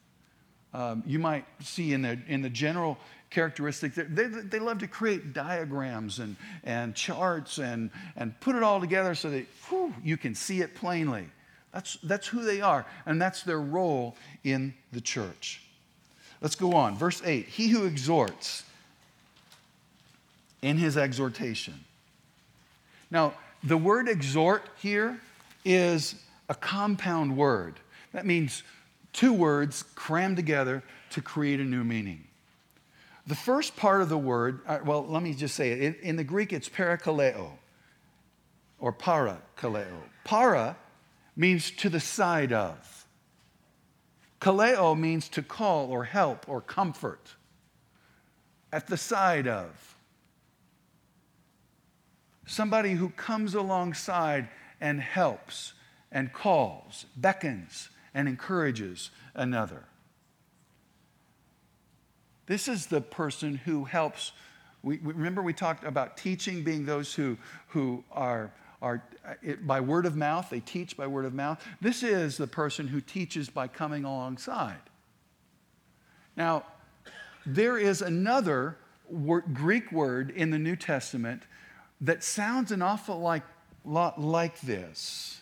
[0.74, 2.98] Um, you might see in the, in the general
[3.30, 3.96] characteristics.
[3.96, 9.14] They, they love to create diagrams and, and charts and, and put it all together
[9.14, 11.28] so that whew, you can see it plainly.
[11.72, 15.62] That's, that's who they are, and that's their role in the church.
[16.42, 16.98] Let's go on.
[16.98, 18.64] Verse 8 He who exhorts
[20.64, 21.76] in his exhortation.
[23.12, 23.36] Now,
[23.66, 25.20] the word exhort here
[25.64, 26.16] is
[26.50, 27.80] a compound word.
[28.14, 28.64] That means
[29.12, 32.28] two words crammed together to create a new meaning.
[33.28, 36.00] The first part of the word, uh, well, let me just say it.
[36.02, 37.52] In the Greek, it's parakaleo
[38.80, 39.98] or parakaleo.
[40.24, 40.78] Para
[41.36, 43.08] means to the side of.
[44.40, 47.34] Kaleo means to call or help or comfort.
[48.72, 49.95] At the side of.
[52.46, 55.74] Somebody who comes alongside and helps
[56.12, 59.84] and calls, beckons and encourages another.
[62.46, 64.32] This is the person who helps.
[64.84, 67.38] We, remember, we talked about teaching being those who,
[67.70, 71.66] who are, are uh, it, by word of mouth, they teach by word of mouth.
[71.82, 74.78] This is the person who teaches by coming alongside.
[76.38, 76.66] Now,
[77.46, 78.78] there is another
[79.54, 81.44] Greek word in the New Testament
[82.02, 83.44] that sounds an awful like,
[83.84, 85.42] lot like this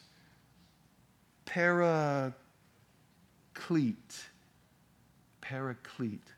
[1.46, 2.36] paraclete.
[5.42, 6.32] Paraclete.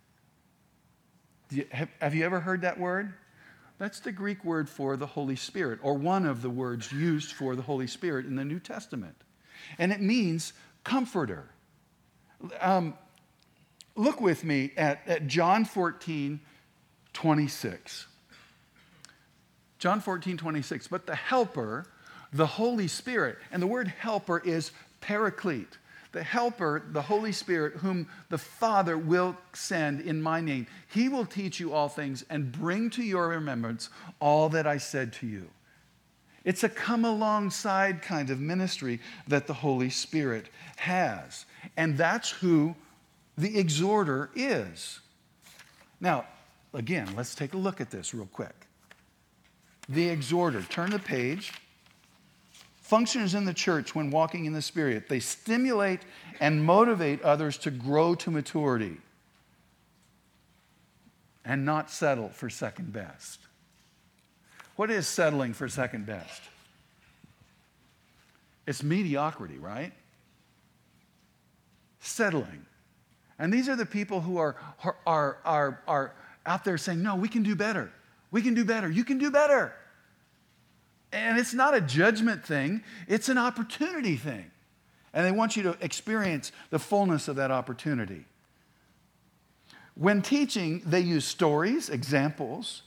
[1.51, 3.13] You, have, have you ever heard that word?
[3.77, 7.55] That's the Greek word for the Holy Spirit, or one of the words used for
[7.55, 9.15] the Holy Spirit in the New Testament.
[9.77, 11.49] And it means comforter.
[12.59, 12.95] Um,
[13.95, 16.39] look with me at, at John 14,
[17.13, 18.07] 26.
[19.79, 20.87] John 14, 26.
[20.87, 21.85] But the Helper,
[22.33, 25.77] the Holy Spirit, and the word helper is paraclete
[26.15, 30.65] the Helper, the Holy Spirit, whom the Father will send in my name.
[30.87, 33.89] He will teach you all things and bring to your remembrance
[34.21, 35.49] all that I said to you.
[36.45, 40.45] It's a come alongside kind of ministry that the Holy Spirit
[40.77, 41.45] has.
[41.75, 42.75] And that's who
[43.37, 45.01] the exhorter is.
[45.99, 46.23] Now,
[46.73, 48.64] again, let's take a look at this real quick.
[49.87, 51.53] The exhorter, turn the page
[52.85, 55.09] functions in the church when walking in the Spirit.
[55.09, 56.01] They stimulate
[56.39, 58.97] and motivate others to grow to maturity
[61.43, 63.39] and not settle for second best.
[64.75, 66.41] What is settling for second best?
[68.67, 69.93] It's mediocrity, right?
[71.99, 72.65] Settling.
[73.39, 74.55] And these are the people who are,
[75.07, 76.13] are, are, are
[76.45, 77.91] out there saying, No, we can do better.
[78.35, 78.91] We can do better.
[78.91, 79.73] You can do better.
[81.13, 84.51] And it's not a judgment thing, it's an opportunity thing.
[85.13, 88.25] And they want you to experience the fullness of that opportunity.
[89.93, 92.81] When teaching, they use stories, examples,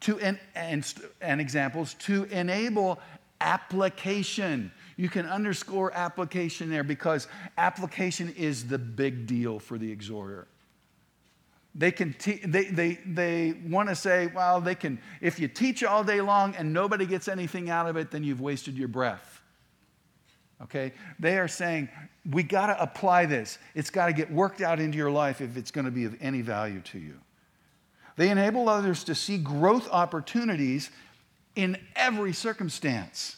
[0.00, 2.98] to and, and, and examples to enable
[3.42, 4.72] application.
[4.96, 10.48] You can underscore application there because application is the big deal for the exhorter.
[11.74, 15.82] They, can te- they, they, they want to say, well, they can, if you teach
[15.82, 19.40] all day long and nobody gets anything out of it, then you've wasted your breath.
[20.62, 20.92] Okay?
[21.18, 21.88] They are saying,
[22.30, 23.58] we got to apply this.
[23.74, 26.14] It's got to get worked out into your life if it's going to be of
[26.20, 27.14] any value to you.
[28.16, 30.90] They enable others to see growth opportunities
[31.56, 33.36] in every circumstance.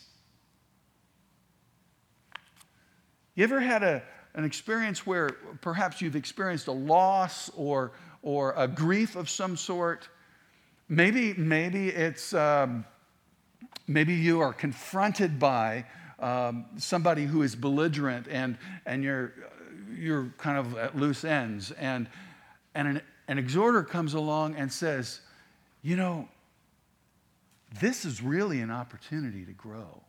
[3.37, 4.03] You ever had a,
[4.35, 7.93] an experience where perhaps you've experienced a loss or,
[8.25, 10.09] or a grief of some sort.
[10.89, 12.85] Maybe, maybe it's um,
[13.87, 15.85] maybe you are confronted by
[16.19, 18.57] um, somebody who is belligerent and,
[18.87, 19.35] and you're,
[19.95, 21.71] you're kind of at loose ends.
[21.73, 22.09] And,
[22.75, 25.21] and an, an exhorter comes along and says,
[25.83, 26.29] You know,
[27.79, 30.01] this is really an opportunity to grow.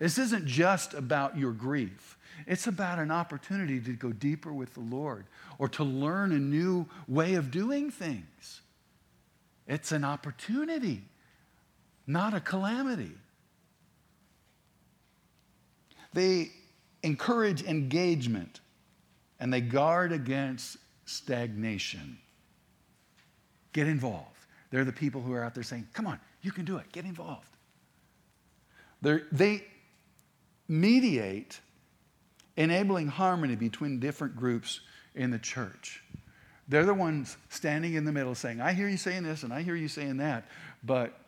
[0.00, 2.18] This isn't just about your grief.
[2.46, 5.26] It's about an opportunity to go deeper with the Lord
[5.58, 8.62] or to learn a new way of doing things.
[9.68, 11.02] It's an opportunity,
[12.06, 13.12] not a calamity.
[16.14, 16.50] They
[17.02, 18.60] encourage engagement
[19.38, 22.18] and they guard against stagnation.
[23.74, 24.26] Get involved.
[24.70, 27.04] They're the people who are out there saying, Come on, you can do it, get
[27.04, 27.46] involved.
[29.02, 29.64] They're, they
[30.70, 31.60] mediate
[32.56, 34.80] enabling harmony between different groups
[35.16, 36.00] in the church.
[36.68, 39.62] They're the ones standing in the middle saying, I hear you saying this and I
[39.62, 40.46] hear you saying that,
[40.84, 41.18] but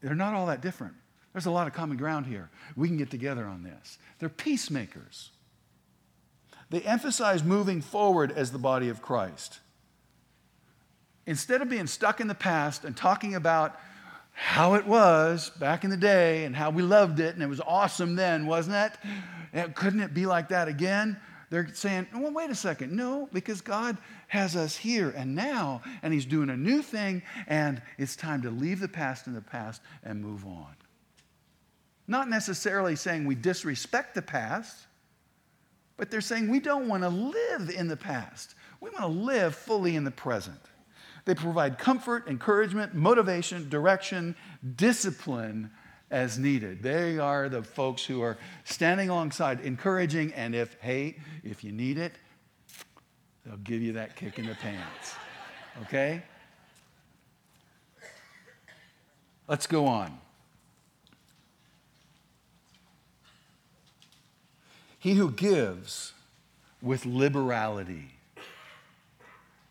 [0.00, 0.94] they're not all that different.
[1.32, 2.50] There's a lot of common ground here.
[2.74, 3.98] We can get together on this.
[4.18, 5.30] They're peacemakers.
[6.68, 9.60] They emphasize moving forward as the body of Christ.
[11.26, 13.78] Instead of being stuck in the past and talking about
[14.32, 17.60] how it was back in the day and how we loved it and it was
[17.60, 18.92] awesome then, wasn't it?
[19.52, 21.18] And couldn't it be like that again?
[21.50, 22.96] They're saying, well, wait a second.
[22.96, 27.82] No, because God has us here and now, and He's doing a new thing, and
[27.98, 30.74] it's time to leave the past in the past and move on.
[32.08, 34.86] Not necessarily saying we disrespect the past,
[35.98, 38.54] but they're saying we don't want to live in the past.
[38.80, 40.60] We want to live fully in the present.
[41.24, 44.34] They provide comfort, encouragement, motivation, direction,
[44.76, 45.70] discipline
[46.10, 46.82] as needed.
[46.82, 51.96] They are the folks who are standing alongside, encouraging, and if, hey, if you need
[51.96, 52.12] it,
[53.46, 55.14] they'll give you that kick in the pants.
[55.82, 56.22] Okay?
[59.48, 60.18] Let's go on.
[64.98, 66.12] He who gives
[66.80, 68.10] with liberality.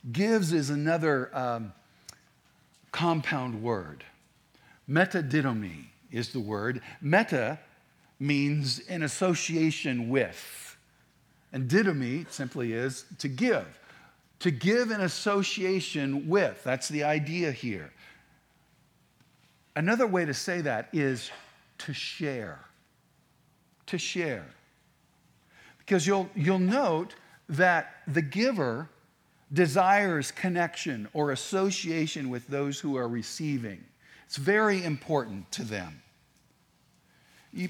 [0.09, 1.73] Gives is another um,
[2.91, 4.03] compound word.
[4.89, 6.81] Metadidomi is the word.
[7.01, 7.59] Meta
[8.19, 10.77] means in association with.
[11.53, 13.79] And didomi simply is to give.
[14.39, 16.63] To give in association with.
[16.63, 17.91] That's the idea here.
[19.75, 21.31] Another way to say that is
[21.79, 22.59] to share.
[23.87, 24.45] To share.
[25.79, 27.15] Because you'll, you'll note
[27.49, 28.89] that the giver
[29.53, 33.83] desires connection or association with those who are receiving.
[34.25, 36.01] It's very important to them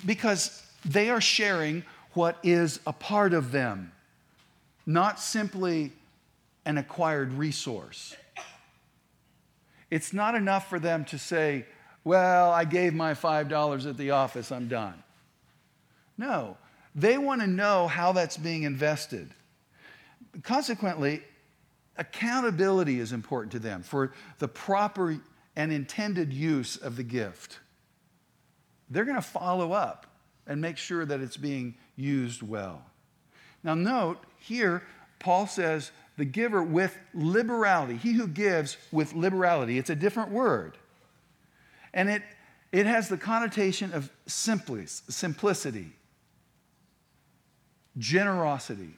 [0.05, 3.91] because they are sharing what is a part of them,
[4.85, 5.91] not simply
[6.65, 8.15] an acquired resource.
[9.89, 11.65] It's not enough for them to say,
[12.03, 15.01] Well, I gave my $5 at the office, I'm done.
[16.17, 16.57] No,
[16.93, 19.33] they want to know how that's being invested.
[20.43, 21.23] Consequently,
[21.97, 25.19] accountability is important to them for the proper
[25.55, 27.59] and intended use of the gift.
[28.89, 30.07] They're going to follow up
[30.47, 32.83] and make sure that it's being used well.
[33.63, 34.83] Now, note here,
[35.19, 39.77] Paul says, the giver with liberality, he who gives with liberality.
[39.77, 40.77] It's a different word.
[41.93, 42.23] And it,
[42.71, 45.93] it has the connotation of simplicity
[47.97, 48.95] generosity,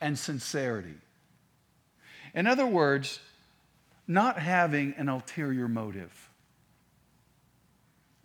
[0.00, 0.94] and sincerity.
[2.34, 3.20] In other words,
[4.06, 6.30] not having an ulterior motive.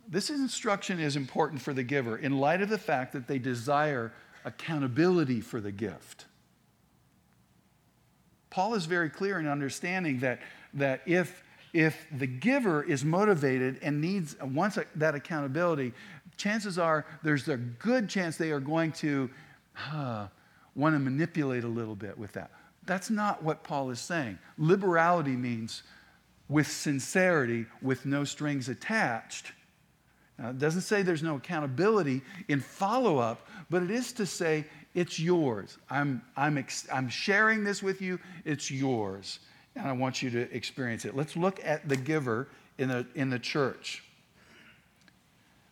[0.08, 4.12] This instruction is important for the giver in light of the fact that they desire
[4.44, 6.26] accountability for the gift.
[8.50, 10.40] Paul is very clear in understanding that,
[10.74, 11.42] that if,
[11.72, 15.92] if the giver is motivated and needs wants that accountability,
[16.36, 19.28] chances are there's a good chance they are going to
[19.92, 20.28] uh,
[20.76, 22.50] want to manipulate a little bit with that.
[22.86, 24.38] That's not what Paul is saying.
[24.58, 25.82] Liberality means
[26.48, 29.52] with sincerity, with no strings attached.
[30.38, 34.64] Now, it doesn't say there's no accountability in follow up, but it is to say
[34.94, 35.78] it's yours.
[35.88, 39.38] I'm, I'm, ex- I'm sharing this with you, it's yours,
[39.76, 41.16] and I want you to experience it.
[41.16, 44.02] Let's look at the giver in the, in the church.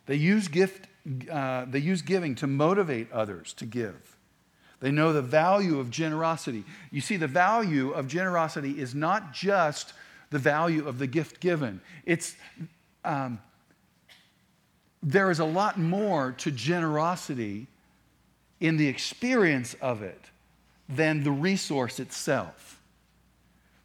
[0.07, 0.89] They use gift
[1.31, 4.12] uh, they use giving to motivate others to give.
[4.83, 6.65] They know the value of generosity.
[6.91, 9.93] You see, the value of generosity is not just
[10.31, 12.35] the value of the gift given, it's,
[13.05, 13.39] um,
[15.03, 17.69] there is a lot more to generosity
[18.61, 20.21] in the experience of it
[20.89, 22.81] than the resource itself.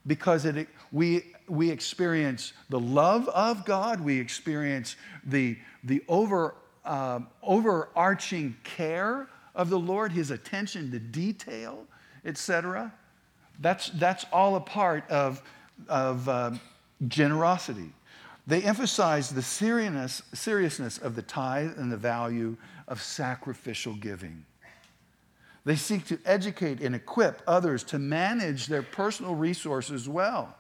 [0.07, 7.27] Because it, we, we experience the love of God, we experience the, the over um,
[7.43, 9.27] overarching care
[9.57, 11.85] of the Lord, his attention to detail,
[12.23, 12.93] etc.
[13.59, 15.41] That's, that's all a part of,
[15.89, 16.51] of uh,
[17.07, 17.91] generosity.
[18.45, 22.55] They emphasize the seriousness, seriousness of the tithe and the value
[22.87, 24.45] of sacrificial giving.
[25.65, 30.55] They seek to educate and equip others to manage their personal resources well.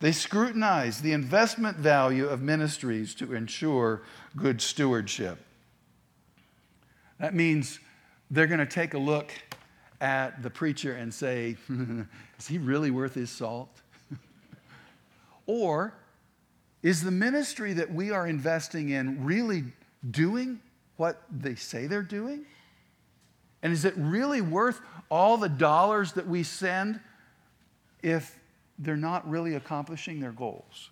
[0.00, 4.02] They scrutinize the investment value of ministries to ensure
[4.36, 5.38] good stewardship.
[7.22, 7.78] That means
[8.32, 9.30] they're going to take a look
[10.00, 11.56] at the preacher and say,
[12.38, 13.80] Is he really worth his salt?
[15.46, 15.94] or
[16.82, 19.62] is the ministry that we are investing in really
[20.10, 20.60] doing
[20.96, 22.44] what they say they're doing?
[23.62, 26.98] And is it really worth all the dollars that we send
[28.02, 28.36] if
[28.80, 30.90] they're not really accomplishing their goals.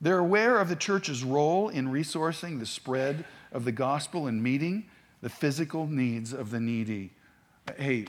[0.00, 4.88] They're aware of the church's role in resourcing the spread of the gospel and meeting
[5.20, 7.12] the physical needs of the needy.
[7.76, 8.06] Hey,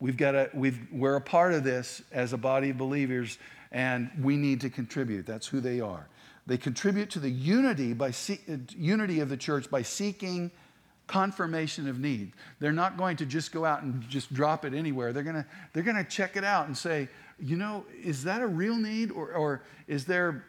[0.00, 3.38] we've got a, we've, we're a part of this as a body of believers,
[3.72, 5.26] and we need to contribute.
[5.26, 6.08] That's who they are.
[6.46, 10.50] They contribute to the unity, by see, uh, unity of the church by seeking
[11.06, 12.32] confirmation of need.
[12.58, 15.12] They're not going to just go out and just drop it anywhere.
[15.12, 18.40] They're going to, they're going to check it out and say, you know, is that
[18.40, 20.44] a real need or, or is there,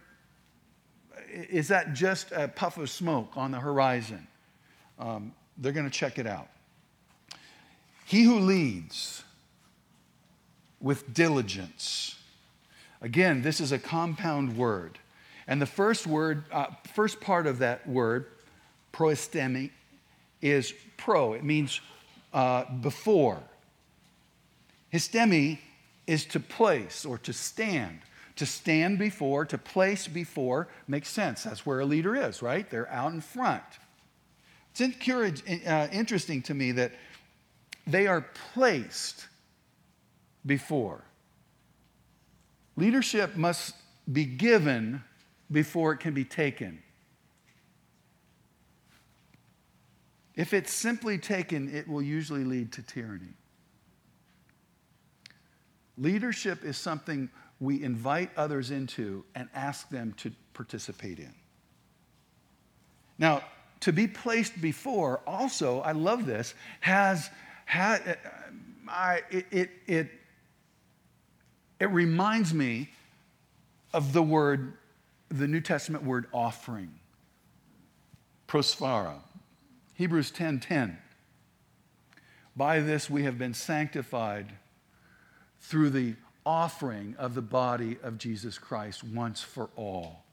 [1.31, 4.27] is that just a puff of smoke on the horizon?
[4.99, 6.47] Um, they're going to check it out.
[8.05, 9.23] He who leads
[10.79, 12.15] with diligence.
[13.01, 14.99] Again, this is a compound word.
[15.47, 18.27] And the first word, uh, first part of that word,
[18.93, 19.71] proestemi,
[20.41, 21.33] is pro.
[21.33, 21.81] It means
[22.33, 23.41] uh, before.
[24.93, 25.59] Histemi
[26.05, 27.99] is to place or to stand.
[28.37, 31.43] To stand before, to place before makes sense.
[31.43, 32.69] That's where a leader is, right?
[32.69, 33.63] They're out in front.
[34.75, 36.93] It's uh, interesting to me that
[37.85, 39.27] they are placed
[40.45, 41.03] before.
[42.75, 43.75] Leadership must
[44.11, 45.03] be given
[45.51, 46.81] before it can be taken.
[50.35, 53.35] If it's simply taken, it will usually lead to tyranny.
[55.97, 61.33] Leadership is something we invite others into and ask them to participate in.
[63.19, 63.43] Now,
[63.83, 67.29] to be placed before, also, I love this, has,
[67.65, 67.99] has
[68.87, 70.09] I, it, it,
[71.79, 72.91] it, reminds me
[73.93, 74.77] of the word,
[75.27, 76.97] the New Testament word offering,
[78.47, 79.15] prosphora.
[79.95, 80.35] Hebrews 10:10.
[80.37, 80.97] 10, 10.
[82.55, 84.53] By this we have been sanctified
[85.59, 86.15] through the
[86.45, 90.23] offering of the body of Jesus Christ once for all.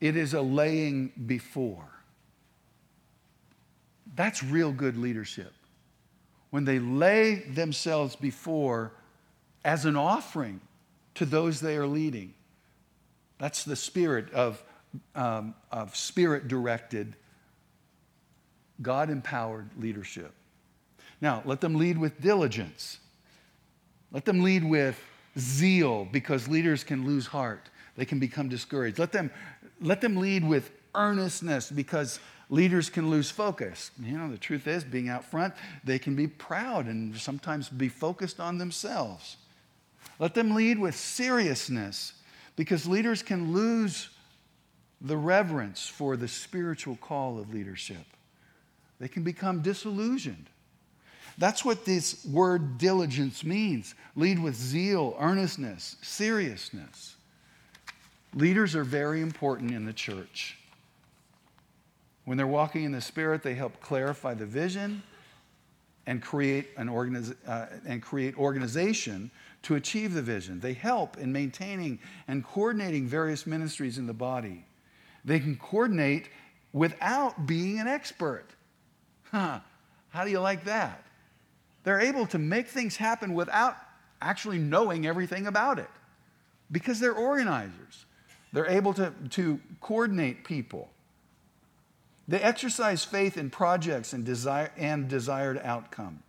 [0.00, 1.93] It is a laying before.
[4.14, 5.52] That's real good leadership.
[6.50, 8.92] When they lay themselves before
[9.64, 10.60] as an offering
[11.14, 12.34] to those they are leading.
[13.38, 14.62] That's the spirit of,
[15.14, 17.16] um, of spirit directed
[18.82, 20.32] God empowered leadership.
[21.20, 22.98] Now, let them lead with diligence.
[24.10, 25.00] Let them lead with
[25.38, 27.70] zeal because leaders can lose heart.
[27.96, 28.98] They can become discouraged.
[28.98, 29.30] Let them,
[29.80, 32.18] let them lead with earnestness because
[32.48, 33.90] leaders can lose focus.
[34.00, 37.88] You know, the truth is, being out front, they can be proud and sometimes be
[37.88, 39.36] focused on themselves.
[40.18, 42.12] Let them lead with seriousness
[42.56, 44.10] because leaders can lose
[45.00, 48.04] the reverence for the spiritual call of leadership.
[49.00, 50.46] They can become disillusioned.
[51.36, 57.16] That's what this word diligence means lead with zeal, earnestness, seriousness.
[58.34, 60.58] Leaders are very important in the church.
[62.24, 65.02] When they're walking in the Spirit, they help clarify the vision
[66.06, 69.30] and create, an organiz- uh, and create organization
[69.62, 70.60] to achieve the vision.
[70.60, 71.98] They help in maintaining
[72.28, 74.64] and coordinating various ministries in the body.
[75.24, 76.28] They can coordinate
[76.72, 78.46] without being an expert.
[79.30, 79.60] Huh.
[80.10, 81.02] How do you like that?
[81.84, 83.76] They're able to make things happen without
[84.20, 85.90] actually knowing everything about it
[86.70, 88.06] because they're organizers.
[88.52, 90.90] They're able to, to coordinate people.
[92.26, 96.22] They exercise faith in projects and, desire, and desired outcome.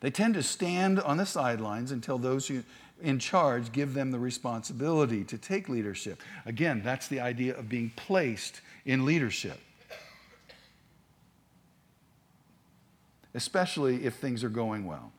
[0.00, 2.62] They tend to stand on the sidelines until those who
[3.02, 6.22] in charge give them the responsibility to take leadership.
[6.46, 9.60] Again, that's the idea of being placed in leadership.
[13.34, 15.12] especially if things are going well.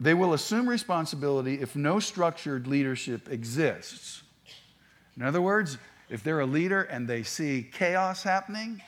[0.00, 4.22] They will assume responsibility if no structured leadership exists.
[5.16, 5.76] In other words,
[6.10, 8.82] if they're a leader and they see chaos happening,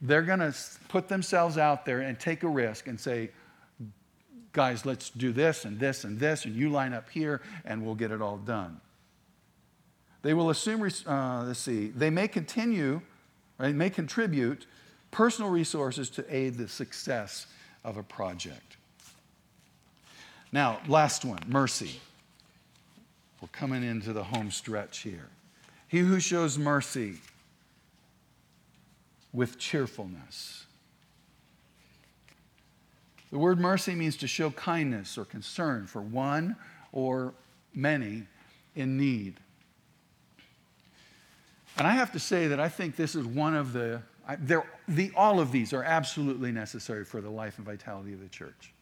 [0.00, 0.54] they're going to
[0.88, 3.30] put themselves out there and take a risk and say,
[4.52, 7.94] guys, let's do this and this and this, and you line up here and we'll
[7.94, 8.80] get it all done.
[10.22, 13.00] They will assume, uh, let's see, they may continue,
[13.58, 14.66] right, may contribute
[15.10, 17.46] personal resources to aid the success
[17.84, 18.76] of a project.
[20.50, 22.00] Now, last one mercy.
[23.40, 25.28] We're coming into the home stretch here.
[25.88, 27.14] He who shows mercy
[29.32, 30.66] with cheerfulness.
[33.30, 36.56] The word mercy means to show kindness or concern for one
[36.92, 37.34] or
[37.74, 38.24] many
[38.74, 39.40] in need.
[41.76, 44.02] And I have to say that I think this is one of the
[44.86, 48.74] the, all of these are absolutely necessary for the life and vitality of the church.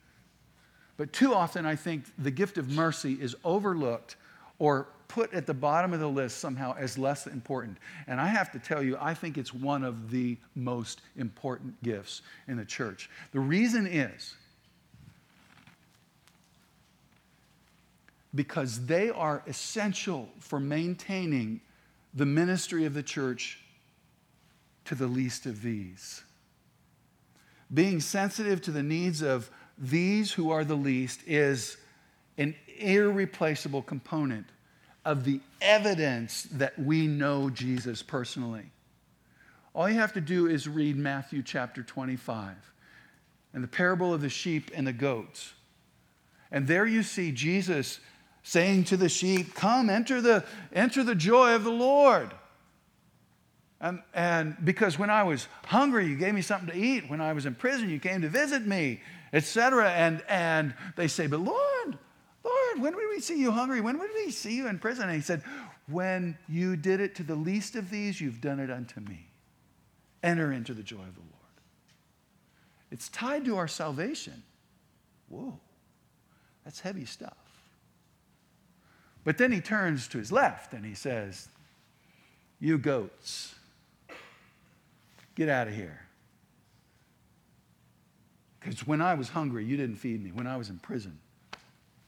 [0.97, 4.17] But too often, I think the gift of mercy is overlooked
[4.59, 7.79] or put at the bottom of the list somehow as less important.
[8.07, 12.23] And I have to tell you, I think it's one of the most important gifts
[12.49, 13.11] in the church.
[13.33, 14.35] The reason is
[18.35, 21.61] because they are essential for maintaining
[22.15, 23.61] the ministry of the church
[24.85, 26.23] to the least of these.
[27.73, 31.77] Being sensitive to the needs of these who are the least is
[32.39, 34.47] an irreplaceable component
[35.07, 38.65] of the evidence that we know Jesus personally.
[39.73, 42.57] All you have to do is read Matthew chapter 25
[43.55, 45.55] and the parable of the sheep and the goats.
[46.51, 48.01] And there you see Jesus
[48.43, 52.35] saying to the sheep, Come, enter the, enter the joy of the Lord.
[53.81, 57.09] And, and because when I was hungry, you gave me something to eat.
[57.09, 59.03] When I was in prison, you came to visit me,
[59.33, 59.89] etc.
[59.93, 61.76] And, and they say, But Lord,
[62.77, 63.81] Lord, when would we see you hungry?
[63.81, 65.05] When would we see you in prison?
[65.05, 65.43] And he said,
[65.89, 69.27] When you did it to the least of these, you've done it unto me.
[70.23, 71.33] Enter into the joy of the Lord.
[72.91, 74.43] It's tied to our salvation.
[75.29, 75.59] Whoa,
[76.65, 77.37] that's heavy stuff.
[79.25, 81.49] But then he turns to his left and he says,
[82.61, 83.55] You goats,
[85.35, 86.03] get out of here.
[88.61, 90.31] Because when I was hungry, you didn't feed me.
[90.33, 91.19] When I was in prison,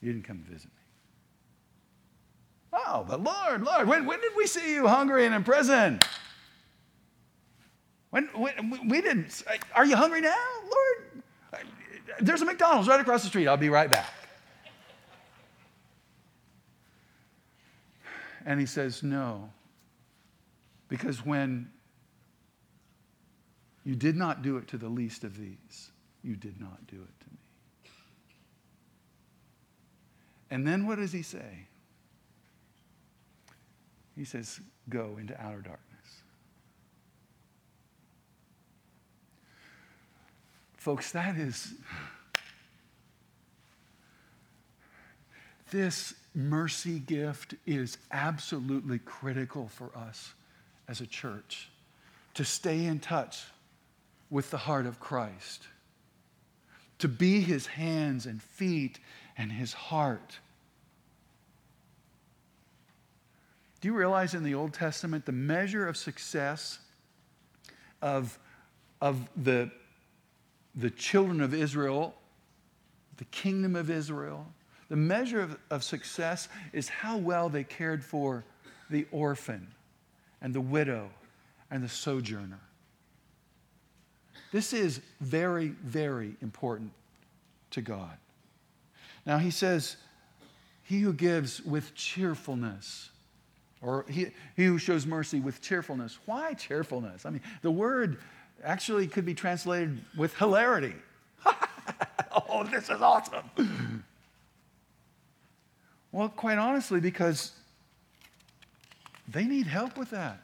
[0.01, 0.73] you didn't come visit me.
[2.73, 6.01] Oh, but Lord, Lord, when, when did we see you hungry and in prison?
[8.11, 9.43] When, when we didn't,
[9.75, 11.23] are you hungry now, Lord?
[12.21, 13.47] There's a McDonald's right across the street.
[13.47, 14.13] I'll be right back.
[18.47, 19.51] And he says, No.
[20.89, 21.71] Because when
[23.85, 25.91] you did not do it to the least of these,
[26.23, 27.91] you did not do it to me.
[30.51, 31.67] And then what does he say?
[34.17, 36.23] He says, Go into outer darkness.
[40.77, 41.75] Folks, that is.
[45.71, 50.33] This mercy gift is absolutely critical for us
[50.89, 51.69] as a church
[52.35, 53.45] to stay in touch
[54.31, 55.65] with the heart of Christ,
[56.99, 58.99] to be his hands and feet
[59.39, 60.39] and his heart.
[63.81, 66.81] Do you realize in the Old Testament the measure of success
[68.03, 68.37] of,
[69.01, 69.71] of the,
[70.75, 72.15] the children of Israel,
[73.17, 74.45] the kingdom of Israel?
[74.89, 78.45] The measure of, of success is how well they cared for
[78.91, 79.69] the orphan
[80.43, 81.11] and the widow
[81.71, 82.61] and the sojourner.
[84.51, 86.91] This is very, very important
[87.73, 88.17] to God.
[89.29, 89.97] Now, he says,
[90.83, 93.11] He who gives with cheerfulness,
[93.83, 96.19] or he, he who shows mercy with cheerfulness.
[96.25, 97.27] Why cheerfulness?
[97.27, 98.19] I mean, the word
[98.65, 100.95] actually could be translated with hilarity.
[102.49, 104.03] oh, this is awesome.
[106.11, 107.53] Well, quite honestly, because
[109.29, 110.41] they need help with that.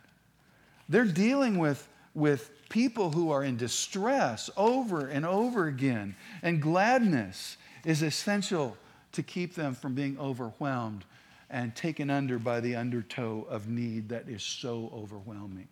[0.90, 6.16] They're dealing with, with people who are in distress over and over again.
[6.42, 8.76] And gladness is essential
[9.12, 11.04] to keep them from being overwhelmed
[11.50, 15.68] and taken under by the undertow of need that is so overwhelming.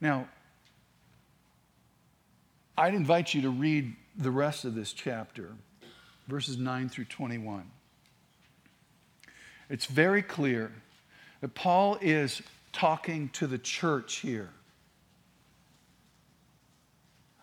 [0.00, 0.28] Now,
[2.76, 5.52] I'd invite you to read the rest of this chapter,
[6.28, 7.70] verses 9 through 21.
[9.70, 10.70] It's very clear
[11.40, 12.42] that Paul is
[12.74, 14.50] talking to the church here.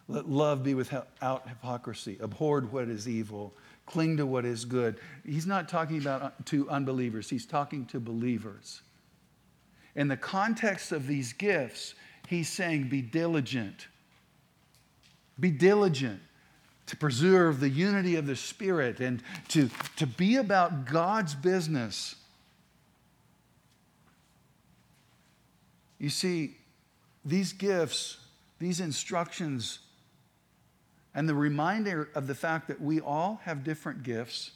[0.08, 2.20] Let love be without hypocrisy.
[2.22, 3.54] Abhor what is evil.
[3.86, 5.00] Cling to what is good.
[5.26, 8.82] He's not talking about uh, to unbelievers, he's talking to believers.
[9.96, 11.96] In the context of these gifts,
[12.28, 13.88] he's saying, Be diligent
[15.42, 16.22] be diligent
[16.86, 22.16] to preserve the unity of the Spirit and to, to be about God's business.
[26.02, 26.58] You see,
[27.24, 28.18] these gifts,
[28.58, 29.78] these instructions,
[31.14, 34.49] and the reminder of the fact that we all have different gifts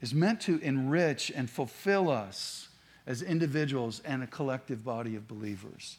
[0.00, 2.68] is meant to enrich and fulfill us
[3.06, 5.98] as individuals and a collective body of believers,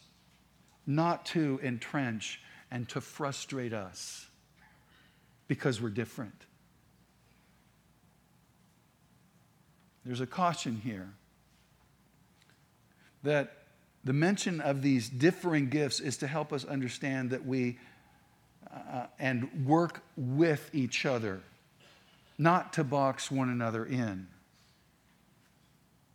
[0.88, 4.26] not to entrench and to frustrate us
[5.48, 6.48] because we're different.
[10.04, 11.10] There's a caution here
[13.22, 13.61] that
[14.04, 17.78] the mention of these differing gifts is to help us understand that we
[18.72, 21.42] uh, and work with each other,
[22.38, 24.28] not to box one another in.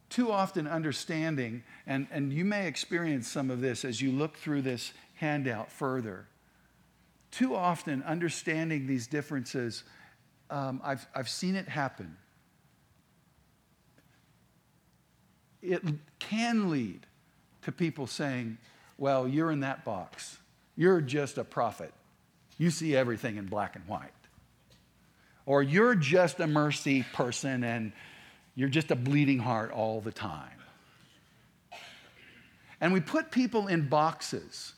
[0.09, 4.63] Too often, understanding, and, and you may experience some of this as you look through
[4.63, 6.27] this handout further
[7.37, 9.85] too often, understanding these differences,
[10.49, 12.17] um, I've, I've seen it happen.
[15.61, 15.83] It
[16.19, 17.06] can lead
[17.67, 18.57] to people saying,
[18.97, 20.39] Well, you're in that box.
[20.77, 21.93] You're just a prophet.
[22.59, 24.11] You see everything in black and white.
[25.45, 27.93] Or you're just a mercy person and
[28.55, 30.49] you're just a bleeding heart all the time.
[32.81, 34.73] And we put people in boxes.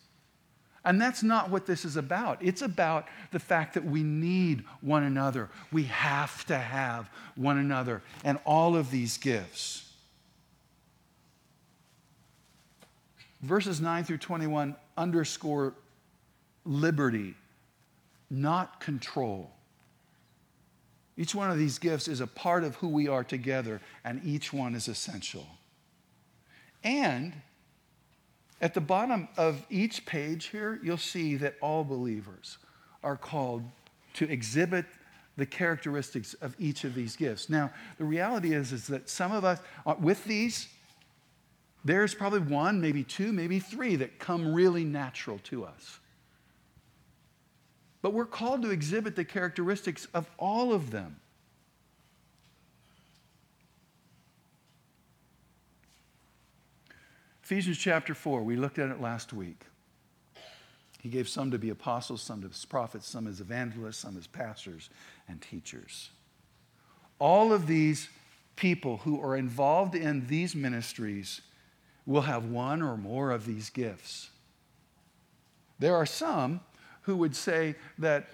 [0.84, 2.38] And that's not what this is about.
[2.40, 5.50] It's about the fact that we need one another.
[5.72, 9.87] We have to have one another and all of these gifts.
[13.42, 15.74] Verses 9 through 21 underscore
[16.64, 17.34] liberty,
[18.30, 19.50] not control.
[21.16, 24.52] Each one of these gifts is a part of who we are together, and each
[24.52, 25.46] one is essential.
[26.84, 27.34] And
[28.60, 32.58] at the bottom of each page here, you'll see that all believers
[33.02, 33.62] are called
[34.14, 34.84] to exhibit
[35.36, 37.48] the characteristics of each of these gifts.
[37.48, 40.68] Now, the reality is, is that some of us, uh, with these,
[41.84, 46.00] there's probably one, maybe two, maybe three that come really natural to us.
[48.02, 51.16] But we're called to exhibit the characteristics of all of them.
[57.42, 59.64] Ephesians chapter 4, we looked at it last week.
[61.00, 64.26] He gave some to be apostles, some to be prophets, some as evangelists, some as
[64.26, 64.90] pastors
[65.28, 66.10] and teachers.
[67.18, 68.10] All of these
[68.56, 71.40] people who are involved in these ministries
[72.08, 74.30] will have one or more of these gifts.
[75.78, 76.60] There are some
[77.02, 78.26] who would say that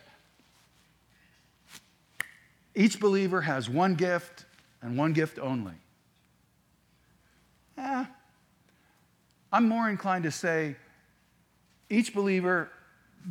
[2.76, 4.44] each believer has one gift
[4.80, 5.74] and one gift only.
[7.76, 8.04] Eh,
[9.52, 10.76] I'm more inclined to say
[11.90, 12.70] each believer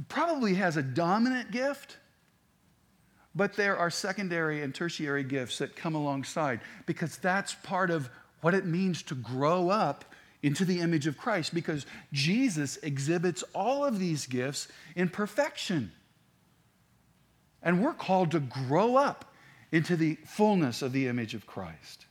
[0.10, 1.98] probably has a dominant gift,
[3.34, 8.10] but there are secondary and tertiary gifts that come alongside because that's part of
[8.42, 10.04] what it means to grow up
[10.44, 15.92] into the image of Christ because Jesus exhibits all of these gifts in perfection.
[17.64, 19.34] And we're called to grow up
[19.72, 22.06] into the fullness of the image of Christ.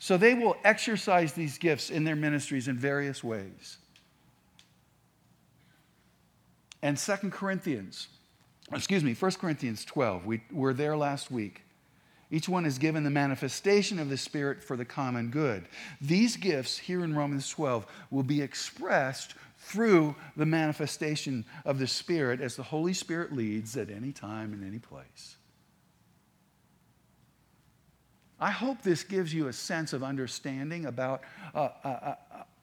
[0.00, 3.78] So they will exercise these gifts in their ministries in various ways.
[6.82, 8.08] And Second Corinthians,
[8.70, 11.62] excuse me, 1 Corinthians 12, we were there last week.
[12.34, 15.68] Each one is given the manifestation of the Spirit for the common good.
[16.00, 22.40] These gifts here in Romans 12 will be expressed through the manifestation of the Spirit
[22.40, 25.36] as the Holy Spirit leads at any time and any place.
[28.40, 31.22] I hope this gives you a sense of understanding about
[31.54, 32.14] uh, uh, uh,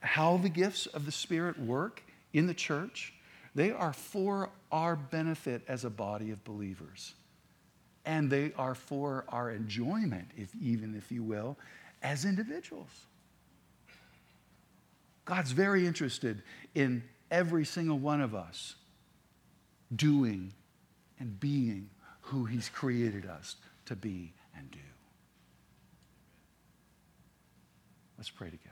[0.02, 2.04] how the gifts of the Spirit work
[2.34, 3.14] in the church.
[3.56, 7.14] They are for our benefit as a body of believers
[8.06, 11.58] and they are for our enjoyment, if, even if you will,
[12.02, 12.90] as individuals.
[15.26, 16.42] God's very interested
[16.74, 18.76] in every single one of us
[19.96, 20.54] doing
[21.20, 21.90] and being
[22.22, 24.80] who He's created us to be and do.
[28.18, 28.71] Let's pray together.